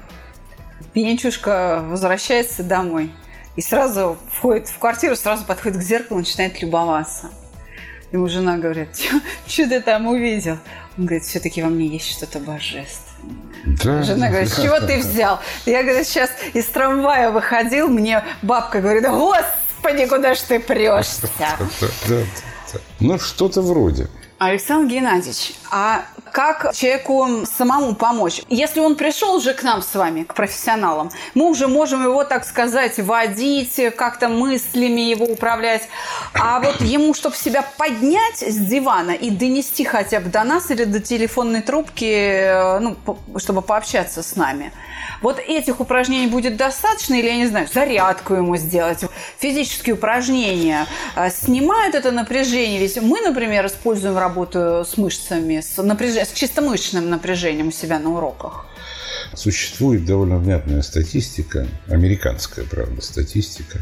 Пьянчушка 0.93 1.83
возвращается 1.85 2.63
домой 2.63 3.13
и 3.57 3.63
сразу 3.63 4.19
входит 4.31 4.69
в 4.69 4.79
квартиру, 4.79 5.17
сразу 5.17 5.45
подходит 5.45 5.79
к 5.79 5.83
зеркалу 5.83 6.21
начинает 6.21 6.61
любоваться. 6.63 7.31
Ему 8.13 8.29
жена 8.29 8.59
говорит, 8.59 8.89
что 9.47 9.69
ты 9.69 9.81
там 9.81 10.07
увидел? 10.07 10.59
Он 10.99 11.07
говорит, 11.07 11.25
все-таки 11.25 11.63
во 11.63 11.69
мне 11.69 11.87
есть 11.87 12.11
что-то 12.11 12.39
божественное. 12.41 13.03
Да. 13.65 14.03
Жена 14.03 14.29
говорит, 14.29 14.51
с 14.51 14.61
чего 14.61 14.81
ты 14.81 14.99
взял? 14.99 15.41
Я, 15.65 15.83
говорит, 15.83 16.07
сейчас 16.07 16.31
из 16.53 16.67
трамвая 16.67 17.31
выходил, 17.31 17.89
мне 17.89 18.23
бабка 18.43 18.81
говорит, 18.81 19.09
господи, 19.09 20.07
куда 20.07 20.35
ж 20.35 20.41
ты 20.41 20.61
прешься? 20.61 21.29
Ну, 23.01 23.19
что-то 23.19 23.61
вроде. 23.61 24.09
Александр 24.39 24.95
Геннадьевич, 24.95 25.53
а 25.71 26.07
как 26.33 26.75
человеку 26.75 27.47
самому 27.47 27.95
помочь? 27.95 28.43
Если 28.49 28.81
он 28.81 28.97
пришел 28.97 29.35
уже 29.37 29.53
к 29.53 29.63
нам 29.63 29.83
с 29.83 29.95
вами, 29.95 30.25
к 30.25 30.35
профессионалам, 30.35 31.11
мы 31.35 31.49
уже 31.49 31.69
можем 31.69 32.03
его, 32.03 32.25
так 32.25 32.45
сказать, 32.45 32.99
водить, 32.99 33.81
как-то 33.97 34.29
мыслями 34.29 35.03
его 35.03 35.27
управлять. 35.27 35.83
А 36.35 36.61
вот 36.61 36.81
ему, 36.81 37.15
чтобы 37.15 37.37
себя 37.37 37.65
поднять 37.77 38.39
с 38.39 38.57
дивана 38.57 39.13
и 39.13 39.31
донести 39.31 39.85
хотя 39.85 40.21
бы 40.21 40.31
до 40.31 40.43
нас 40.43 40.71
или 40.71 40.85
до 40.85 41.01
телефонной 41.01 41.61
трубки, 41.61 42.81
ну, 42.81 42.97
чтобы 43.37 43.63
пообщаться 43.63 44.23
с 44.23 44.35
нами– 44.35 44.73
вот 45.23 45.39
этих 45.39 45.81
упражнений 45.81 46.27
будет 46.27 46.57
достаточно, 46.57 47.15
или, 47.15 47.27
я 47.27 47.37
не 47.37 47.47
знаю, 47.47 47.69
зарядку 47.73 48.35
ему 48.35 48.57
сделать, 48.57 49.05
физические 49.39 49.95
упражнения 49.95 50.87
снимают 51.31 51.95
это 51.95 52.11
напряжение. 52.11 52.79
Ведь 52.81 53.01
мы, 53.01 53.21
например, 53.21 53.67
используем 53.67 54.19
работу 54.19 54.85
с 54.85 54.97
мышцами, 54.97 55.61
с, 55.61 55.81
напряж... 55.81 56.22
с 56.25 56.33
чисто 56.33 56.63
мышечным 56.63 57.11
напряжением 57.11 57.69
у 57.69 57.73
себя 57.73 57.99
на 57.99 58.11
уроках. 58.11 58.67
Существует 59.35 60.05
довольно 60.05 60.39
внятная 60.39 60.83
статистика, 60.83 61.67
американская, 61.89 62.65
правда, 62.65 63.01
статистика, 63.01 63.81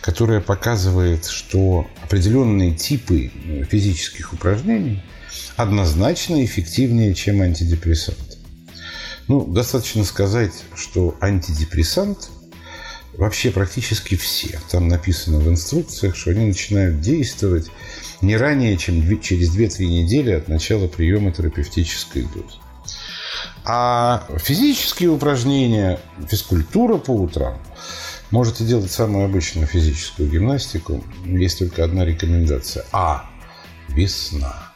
которая 0.00 0.40
показывает, 0.40 1.24
что 1.26 1.86
определенные 2.02 2.74
типы 2.74 3.30
физических 3.70 4.32
упражнений 4.32 5.02
однозначно 5.56 6.44
эффективнее, 6.44 7.14
чем 7.14 7.40
антидепрессанты. 7.40 8.38
Ну, 9.26 9.46
достаточно 9.46 10.04
сказать, 10.04 10.52
что 10.74 11.16
антидепрессант 11.20 12.28
вообще 13.16 13.50
практически 13.50 14.16
все. 14.16 14.60
Там 14.70 14.88
написано 14.88 15.38
в 15.38 15.48
инструкциях, 15.48 16.16
что 16.16 16.30
они 16.30 16.46
начинают 16.46 17.00
действовать 17.00 17.70
не 18.20 18.36
ранее, 18.36 18.76
чем 18.76 19.20
через 19.20 19.56
2-3 19.56 19.86
недели 19.86 20.32
от 20.32 20.48
начала 20.48 20.88
приема 20.88 21.32
терапевтической 21.32 22.22
дозы. 22.22 22.58
А 23.64 24.26
физические 24.38 25.10
упражнения, 25.10 25.98
физкультура 26.28 26.98
по 26.98 27.12
утрам, 27.12 27.58
можете 28.30 28.64
делать 28.64 28.90
самую 28.90 29.24
обычную 29.24 29.66
физическую 29.66 30.30
гимнастику. 30.30 31.02
Есть 31.24 31.60
только 31.60 31.84
одна 31.84 32.04
рекомендация. 32.04 32.84
А. 32.92 33.30
Весна. 33.88 34.72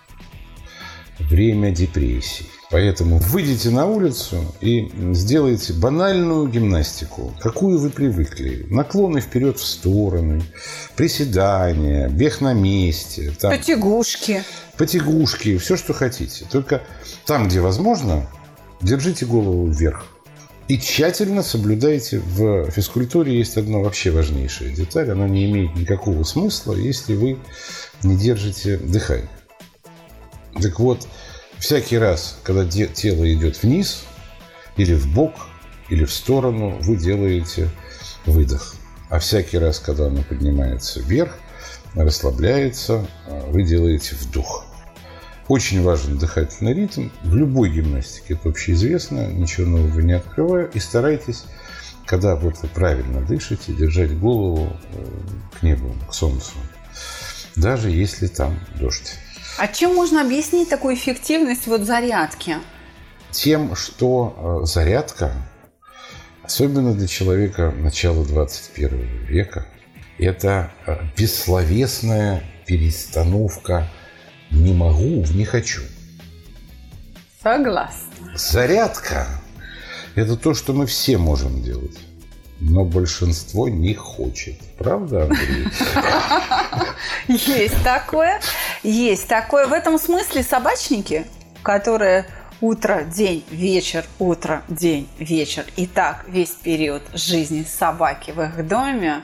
Время 1.19 1.71
депрессии. 1.71 2.47
Поэтому 2.71 3.19
выйдите 3.19 3.71
на 3.71 3.87
улицу 3.87 4.45
и 4.61 4.91
сделайте 5.15 5.73
банальную 5.73 6.49
гимнастику, 6.49 7.33
какую 7.41 7.79
вы 7.79 7.89
привыкли. 7.89 8.67
Наклоны 8.69 9.23
вперед 9.23 9.59
в 9.59 9.65
стороны, 9.65 10.43
приседания, 10.95 12.09
бег 12.11 12.43
на 12.43 12.53
месте. 12.53 13.33
Там, 13.41 13.53
потягушки. 13.53 14.43
Потягушки, 14.77 15.57
все, 15.57 15.79
что 15.79 15.95
хотите. 15.95 16.45
Только 16.51 16.83
там, 17.25 17.49
где 17.49 17.61
возможно, 17.61 18.29
держите 18.83 19.25
голову 19.25 19.67
вверх. 19.69 20.05
И 20.69 20.79
тщательно 20.79 21.43
соблюдайте. 21.43 22.19
В 22.19 22.71
физкультуре 22.71 23.39
есть 23.39 23.57
одна 23.57 23.79
вообще 23.79 24.11
важнейшая 24.11 24.69
деталь. 24.75 25.11
Она 25.11 25.27
не 25.27 25.51
имеет 25.51 25.75
никакого 25.75 26.23
смысла, 26.25 26.75
если 26.75 27.15
вы 27.15 27.39
не 28.03 28.15
держите 28.15 28.77
дыхание. 28.77 29.31
Так 30.61 30.79
вот, 30.79 31.09
Всякий 31.59 31.99
раз, 31.99 32.39
когда 32.45 32.65
тело 32.67 33.33
идет 33.33 33.63
вниз, 33.63 34.05
или 34.77 34.95
в 34.95 35.13
бок, 35.13 35.35
или 35.89 36.05
в 36.05 36.13
сторону, 36.13 36.79
вы 36.81 36.97
делаете 36.97 37.69
выдох. 38.27 38.75
А 39.11 39.19
всякий 39.19 39.59
раз, 39.59 39.81
когда 39.81 40.07
оно 40.07 40.23
поднимается 40.23 41.01
вверх, 41.01 41.37
расслабляется, 41.95 43.07
вы 43.49 43.65
делаете 43.65 44.15
вдох. 44.21 44.67
Очень 45.49 45.83
важен 45.83 46.19
дыхательный 46.19 46.75
ритм. 46.75 47.09
В 47.23 47.35
любой 47.35 47.71
гимнастике 47.71 48.35
это 48.35 48.51
общеизвестно, 48.51 49.27
ничего 49.29 49.67
нового 49.67 50.01
не 50.01 50.13
открываю. 50.13 50.71
И 50.75 50.79
старайтесь, 50.79 51.45
когда 52.05 52.37
вот 52.37 52.59
вы 52.63 52.69
правильно 52.69 53.23
дышите, 53.23 53.73
держать 53.73 54.17
голову 54.17 54.77
э, 54.93 55.07
к 55.59 55.63
небу, 55.63 55.95
к 56.09 56.13
солнцу, 56.13 56.53
даже 57.57 57.91
если 57.91 58.27
там 58.27 58.61
дождь. 58.79 59.15
А 59.59 59.67
чем 59.67 59.97
можно 59.97 60.23
объяснить 60.23 60.69
такую 60.69 60.95
эффективность 60.95 61.67
вот 61.67 61.81
зарядки? 61.81 62.59
Тем, 63.33 63.75
что 63.75 64.63
э, 64.63 64.67
зарядка, 64.67 65.33
особенно 66.45 66.95
для 66.95 67.09
человека 67.09 67.73
начала 67.77 68.25
21 68.25 69.27
века, 69.27 69.67
это 70.17 70.71
э, 70.87 70.97
бессловесная 71.17 72.45
перестановка 72.67 73.89
«не 74.53 74.73
могу» 74.73 75.23
в 75.23 75.35
«не 75.35 75.45
хочу». 75.45 75.83
Согласна. 77.43 78.37
Зарядка– 78.37 79.27
это 80.15 80.37
то, 80.37 80.55
что 80.55 80.73
мы 80.73 80.87
все 80.87 81.19
можем 81.19 81.63
делать. 81.65 81.99
Но 82.61 82.85
большинство 82.85 83.69
не 83.69 83.95
хочет. 83.95 84.57
Правда, 84.79 85.25
Андрей? 85.25 85.67
Есть 87.29 87.83
такое. 87.85 88.41
Есть 88.83 89.29
такое. 89.29 89.67
В 89.67 89.73
этом 89.73 89.99
смысле 89.99 90.43
собачники, 90.43 91.27
которые 91.63 92.27
утро, 92.61 93.05
день, 93.05 93.45
вечер, 93.51 94.05
утро, 94.19 94.63
день, 94.69 95.09
вечер. 95.19 95.65
И 95.77 95.87
так 95.87 96.25
весь 96.29 96.51
период 96.51 97.03
жизни 97.15 97.65
собаки 97.65 98.33
в 98.33 98.43
их 98.43 98.67
доме 98.67 99.23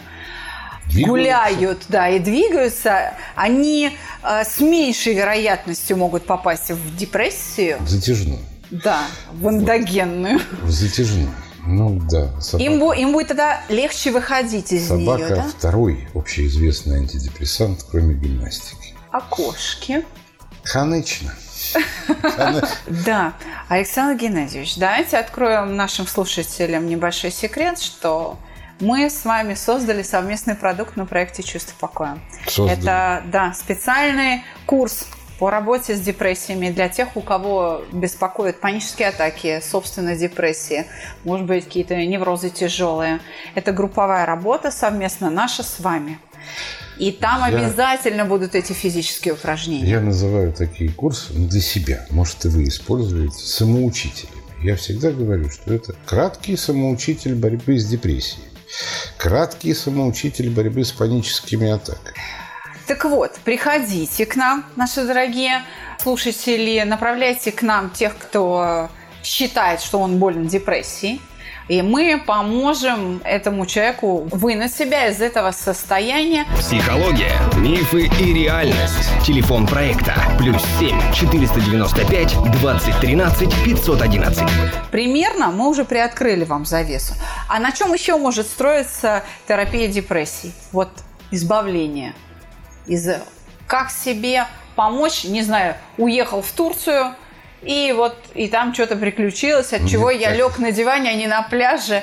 двигаются. 0.86 1.08
гуляют, 1.08 1.84
да, 1.88 2.08
и 2.08 2.18
двигаются, 2.18 3.14
они 3.34 3.96
э, 4.22 4.44
с 4.44 4.60
меньшей 4.60 5.14
вероятностью 5.14 5.96
могут 5.96 6.26
попасть 6.26 6.70
в 6.70 6.96
депрессию. 6.96 7.78
Затяжную. 7.86 8.40
Да, 8.70 9.02
в 9.32 9.48
эндогенную. 9.48 10.40
В 10.62 10.70
затяжную. 10.70 11.30
Ну 11.66 12.00
да. 12.10 12.40
Собака. 12.40 12.70
Им, 12.70 12.92
им 12.92 13.12
будет 13.12 13.28
тогда 13.28 13.60
легче 13.68 14.10
выходить 14.10 14.72
из 14.72 14.88
собака 14.88 15.24
нее, 15.24 15.36
да? 15.36 15.48
второй 15.48 16.08
общеизвестный 16.14 16.98
антидепрессант, 16.98 17.84
кроме 17.90 18.14
гимнастики. 18.14 18.94
А 19.10 19.20
кошки? 19.20 20.04
Конечно. 20.62 21.32
Да. 23.06 23.32
Александр 23.68 24.20
Геннадьевич, 24.20 24.76
давайте 24.76 25.16
откроем 25.16 25.76
нашим 25.76 26.06
слушателям 26.06 26.86
небольшой 26.86 27.30
секрет, 27.30 27.78
что 27.78 28.38
мы 28.80 29.08
с 29.08 29.24
вами 29.24 29.54
создали 29.54 30.02
совместный 30.02 30.54
продукт 30.54 30.96
на 30.96 31.06
проекте 31.06 31.42
«Чувство 31.42 31.74
покоя». 31.78 32.18
Создали. 32.46 32.80
Это, 32.80 33.22
да, 33.26 33.54
специальный 33.54 34.42
курс 34.66 35.06
по 35.38 35.50
работе 35.50 35.96
с 35.96 36.00
депрессиями 36.00 36.70
для 36.70 36.88
тех, 36.88 37.16
у 37.16 37.20
кого 37.20 37.82
беспокоят 37.92 38.60
панические 38.60 39.08
атаки, 39.08 39.60
собственно, 39.62 40.16
депрессии, 40.16 40.86
может 41.24 41.46
быть, 41.46 41.64
какие-то 41.64 41.96
неврозы 41.96 42.50
тяжелые. 42.50 43.20
Это 43.54 43.72
групповая 43.72 44.26
работа 44.26 44.70
совместно 44.70 45.30
наша 45.30 45.62
с 45.62 45.80
вами. 45.80 46.18
И 46.98 47.10
там 47.10 47.40
я, 47.40 47.46
обязательно 47.46 48.24
будут 48.24 48.54
эти 48.54 48.72
физические 48.72 49.34
упражнения. 49.34 49.88
Я 49.88 50.00
называю 50.00 50.52
такие 50.52 50.90
курсы 50.90 51.32
для 51.32 51.60
себя. 51.60 52.06
Может, 52.10 52.44
и 52.44 52.48
вы 52.48 52.64
используете 52.64 53.38
самоучителями. 53.38 54.36
Я 54.62 54.76
всегда 54.76 55.10
говорю, 55.10 55.50
что 55.50 55.74
это 55.74 55.94
краткий 56.06 56.56
самоучитель 56.56 57.34
борьбы 57.34 57.78
с 57.78 57.86
депрессией. 57.86 58.44
Краткий 59.18 59.74
самоучитель 59.74 60.50
борьбы 60.50 60.84
с 60.84 60.92
паническими 60.92 61.68
атаками. 61.68 62.16
Так 62.86 63.04
вот, 63.06 63.32
приходите 63.44 64.26
к 64.26 64.36
нам, 64.36 64.64
наши 64.76 65.04
дорогие 65.04 65.62
слушатели, 65.98 66.82
направляйте 66.82 67.50
к 67.50 67.62
нам 67.62 67.88
тех, 67.90 68.16
кто 68.18 68.90
считает, 69.22 69.80
что 69.80 70.00
он 70.00 70.18
болен 70.18 70.46
депрессией. 70.46 71.20
И 71.66 71.80
мы 71.80 72.22
поможем 72.26 73.22
этому 73.24 73.64
человеку 73.64 74.28
вынуть 74.30 74.70
себя 74.74 75.08
из 75.08 75.22
этого 75.22 75.50
состояния. 75.50 76.44
Психология, 76.58 77.32
мифы 77.56 78.02
и 78.20 78.34
реальность. 78.34 79.08
Телефон 79.24 79.66
проекта. 79.66 80.14
Плюс 80.38 80.62
семь 80.78 81.00
четыреста 81.14 81.62
девяносто 81.62 82.06
пять 82.06 82.34
двадцать 82.60 83.00
тринадцать 83.00 83.48
пятьсот 83.64 84.02
одиннадцать. 84.02 84.46
Примерно 84.90 85.52
мы 85.52 85.70
уже 85.70 85.86
приоткрыли 85.86 86.44
вам 86.44 86.66
завесу. 86.66 87.14
А 87.48 87.58
на 87.58 87.72
чем 87.72 87.94
еще 87.94 88.18
может 88.18 88.46
строиться 88.46 89.24
терапия 89.48 89.88
депрессии? 89.88 90.52
Вот 90.70 90.90
избавление 91.30 92.12
из 92.86 93.08
как 93.66 93.90
себе 93.90 94.46
помочь, 94.76 95.24
не 95.24 95.42
знаю, 95.42 95.76
уехал 95.96 96.42
в 96.42 96.50
Турцию, 96.52 97.14
и 97.62 97.92
вот 97.96 98.14
и 98.34 98.48
там 98.48 98.74
что-то 98.74 98.96
приключилось, 98.96 99.72
от 99.72 99.88
чего 99.88 100.10
Нет, 100.10 100.20
я 100.20 100.28
так... 100.28 100.36
лег 100.36 100.58
на 100.58 100.72
диване, 100.72 101.10
а 101.10 101.14
не 101.14 101.26
на 101.26 101.42
пляже 101.42 102.02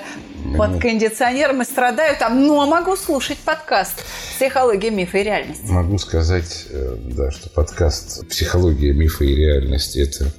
под 0.57 0.81
кондиционером 0.81 1.61
и 1.61 1.65
страдаю 1.65 2.17
там. 2.17 2.45
Но 2.45 2.65
могу 2.65 2.95
слушать 2.95 3.37
подкаст 3.37 4.03
«Психология, 4.35 4.89
мифы 4.89 5.21
и 5.21 5.23
реальность». 5.23 5.63
Могу 5.69 5.97
сказать, 5.99 6.65
э, 6.69 6.95
да, 6.97 7.31
что 7.31 7.49
подкаст 7.49 8.27
«Психология, 8.27 8.91
мифы 8.91 9.27
и 9.27 9.35
реальность»– 9.35 9.95
это 9.97 10.31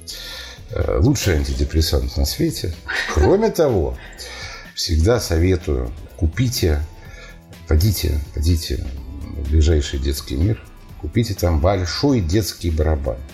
э, 0.71 0.99
лучший 0.99 1.35
антидепрессант 1.35 2.17
на 2.17 2.25
свете. 2.25 2.75
Кроме 3.13 3.49
того, 3.51 3.97
всегда 4.75 5.21
советую, 5.21 5.91
купите, 6.17 6.81
пойдите, 7.67 8.19
пойдите 8.33 8.85
в 9.35 9.49
ближайший 9.49 9.99
детский 9.99 10.35
мир, 10.35 10.61
купите 11.01 11.33
там 11.33 11.59
большой 11.59 12.21
детский 12.21 12.69
барабан– 12.69 13.17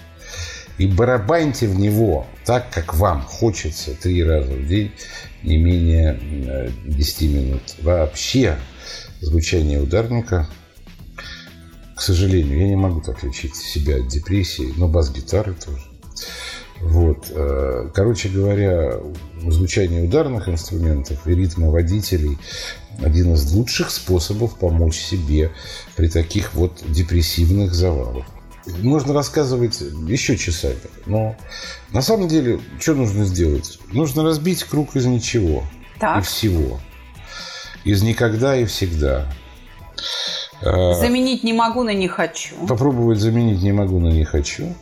и 0.80 0.88
барабаньте 0.88 1.68
в 1.68 1.78
него 1.78 2.26
так, 2.46 2.72
как 2.72 2.96
вам 2.96 3.22
хочется 3.22 3.94
три 3.94 4.24
раза 4.24 4.54
в 4.54 4.66
день, 4.66 4.94
не 5.44 5.58
менее 5.58 6.72
10 6.86 7.22
минут. 7.30 7.62
Вообще 7.82 8.58
звучание 9.20 9.82
ударника, 9.82 10.50
к 11.96 12.02
сожалению, 12.02 12.60
я 12.60 12.70
не 12.70 12.78
могу 12.78 13.02
так 13.02 13.22
лечить 13.24 13.58
себя 13.58 13.98
от 13.98 14.08
депрессии, 14.08 14.74
но 14.78 14.88
бас-гитары 14.88 15.54
тоже. 15.54 15.84
Вот. 16.80 17.28
Э, 17.30 17.90
короче 17.94 18.30
говоря, 18.30 18.94
звучание 19.50 20.04
ударных 20.06 20.48
инструментов 20.48 21.28
и 21.28 21.36
ритма 21.36 21.72
водителей 21.72 22.38
один 23.04 23.34
из 23.34 23.52
лучших 23.52 23.92
способов 23.92 24.58
помочь 24.58 24.98
себе 24.98 25.52
при 25.96 26.08
таких 26.08 26.54
вот 26.54 26.84
депрессивных 26.88 27.74
завалах. 27.74 28.26
Можно 28.82 29.14
рассказывать 29.14 29.82
еще 30.08 30.38
часами, 30.38 30.80
но 31.06 31.36
на 31.92 32.02
самом 32.02 32.28
деле, 32.28 32.60
что 32.80 32.94
нужно 32.94 33.26
сделать? 33.26 33.80
Нужно 33.92 34.24
разбить 34.24 34.64
круг 34.64 34.96
из 34.96 35.06
ничего 35.06 35.64
так. 36.00 36.20
и 36.20 36.22
всего. 36.22 36.80
Из 37.84 38.02
никогда 38.04 38.56
и 38.56 38.66
всегда. 38.66 39.28
А, 40.62 40.94
заменить 40.94 41.44
не 41.44 41.54
могу 41.54 41.84
на 41.84 41.94
не 41.94 42.08
хочу. 42.08 42.56
Попробовать 42.68 43.20
заменить 43.20 43.62
не 43.62 43.72
могу 43.72 44.00
на 44.00 44.10
не 44.10 44.26
хочу. 44.26 44.76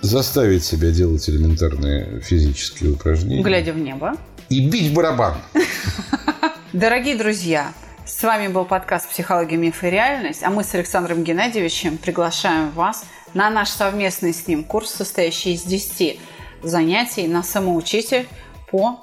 Заставить 0.00 0.64
себя 0.64 0.90
делать 0.90 1.28
элементарные 1.28 2.20
физические 2.20 2.92
упражнения. 2.92 3.42
Глядя 3.42 3.72
в 3.72 3.78
небо. 3.78 4.14
И 4.50 4.68
бить 4.68 4.92
барабан. 4.94 5.34
Дорогие 6.74 7.14
друзья, 7.14 7.72
с 8.04 8.20
вами 8.24 8.48
был 8.48 8.64
подкаст 8.64 9.08
«Психология, 9.08 9.56
миф 9.56 9.84
и 9.84 9.90
реальность», 9.90 10.42
а 10.42 10.50
мы 10.50 10.64
с 10.64 10.74
Александром 10.74 11.22
Геннадьевичем 11.22 11.98
приглашаем 11.98 12.72
вас 12.72 13.04
на 13.32 13.48
наш 13.48 13.68
совместный 13.68 14.34
с 14.34 14.48
ним 14.48 14.64
курс, 14.64 14.90
состоящий 14.90 15.54
из 15.54 15.62
10 15.62 16.18
занятий 16.64 17.28
на 17.28 17.44
самоучитель 17.44 18.26
по 18.72 19.00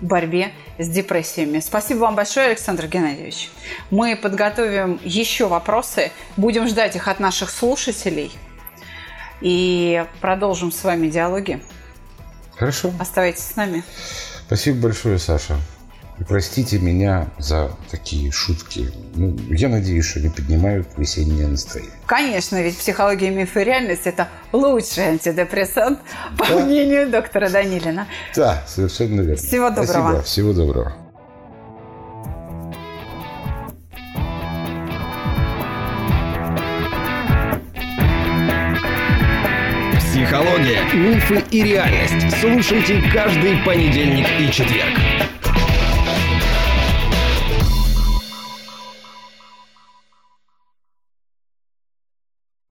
борьбе 0.00 0.52
с 0.78 0.88
депрессиями. 0.88 1.58
Спасибо 1.58 1.98
вам 1.98 2.14
большое, 2.14 2.50
Александр 2.50 2.86
Геннадьевич. 2.86 3.50
Мы 3.90 4.14
подготовим 4.14 5.00
еще 5.02 5.48
вопросы, 5.48 6.12
будем 6.36 6.68
ждать 6.68 6.94
их 6.94 7.08
от 7.08 7.18
наших 7.18 7.50
слушателей 7.50 8.30
и 9.40 10.06
продолжим 10.20 10.70
с 10.70 10.84
вами 10.84 11.08
диалоги. 11.08 11.60
Хорошо. 12.54 12.92
Оставайтесь 13.00 13.42
с 13.42 13.56
нами. 13.56 13.82
Спасибо 14.46 14.82
большое, 14.82 15.18
Саша. 15.18 15.56
И 16.20 16.24
простите 16.24 16.78
меня 16.80 17.28
за 17.38 17.70
такие 17.90 18.32
шутки. 18.32 18.90
Ну, 19.14 19.36
я 19.50 19.68
надеюсь, 19.68 20.04
что 20.04 20.20
не 20.20 20.28
поднимают 20.28 20.88
весеннее 20.96 21.46
настроение. 21.46 21.92
Конечно, 22.06 22.60
ведь 22.60 22.76
психология, 22.76 23.30
миф 23.30 23.56
и 23.56 23.60
реальность– 23.62 24.02
это 24.06 24.28
лучший 24.52 25.04
антидепрессант, 25.04 26.00
по 26.36 26.46
да? 26.46 26.58
мнению 26.64 27.08
доктора 27.08 27.48
Данилина. 27.48 28.08
Да, 28.34 28.64
совершенно 28.66 29.20
верно. 29.20 29.36
Всего 29.36 29.70
доброго. 29.70 30.22
Спасибо, 30.22 30.22
всего 30.22 30.52
доброго. 30.52 30.92
Психология, 40.00 40.82
мифы 40.94 41.44
и 41.52 41.62
реальность. 41.62 42.40
Слушайте 42.40 43.00
каждый 43.12 43.56
понедельник 43.64 44.26
и 44.40 44.50
четверг. 44.50 44.98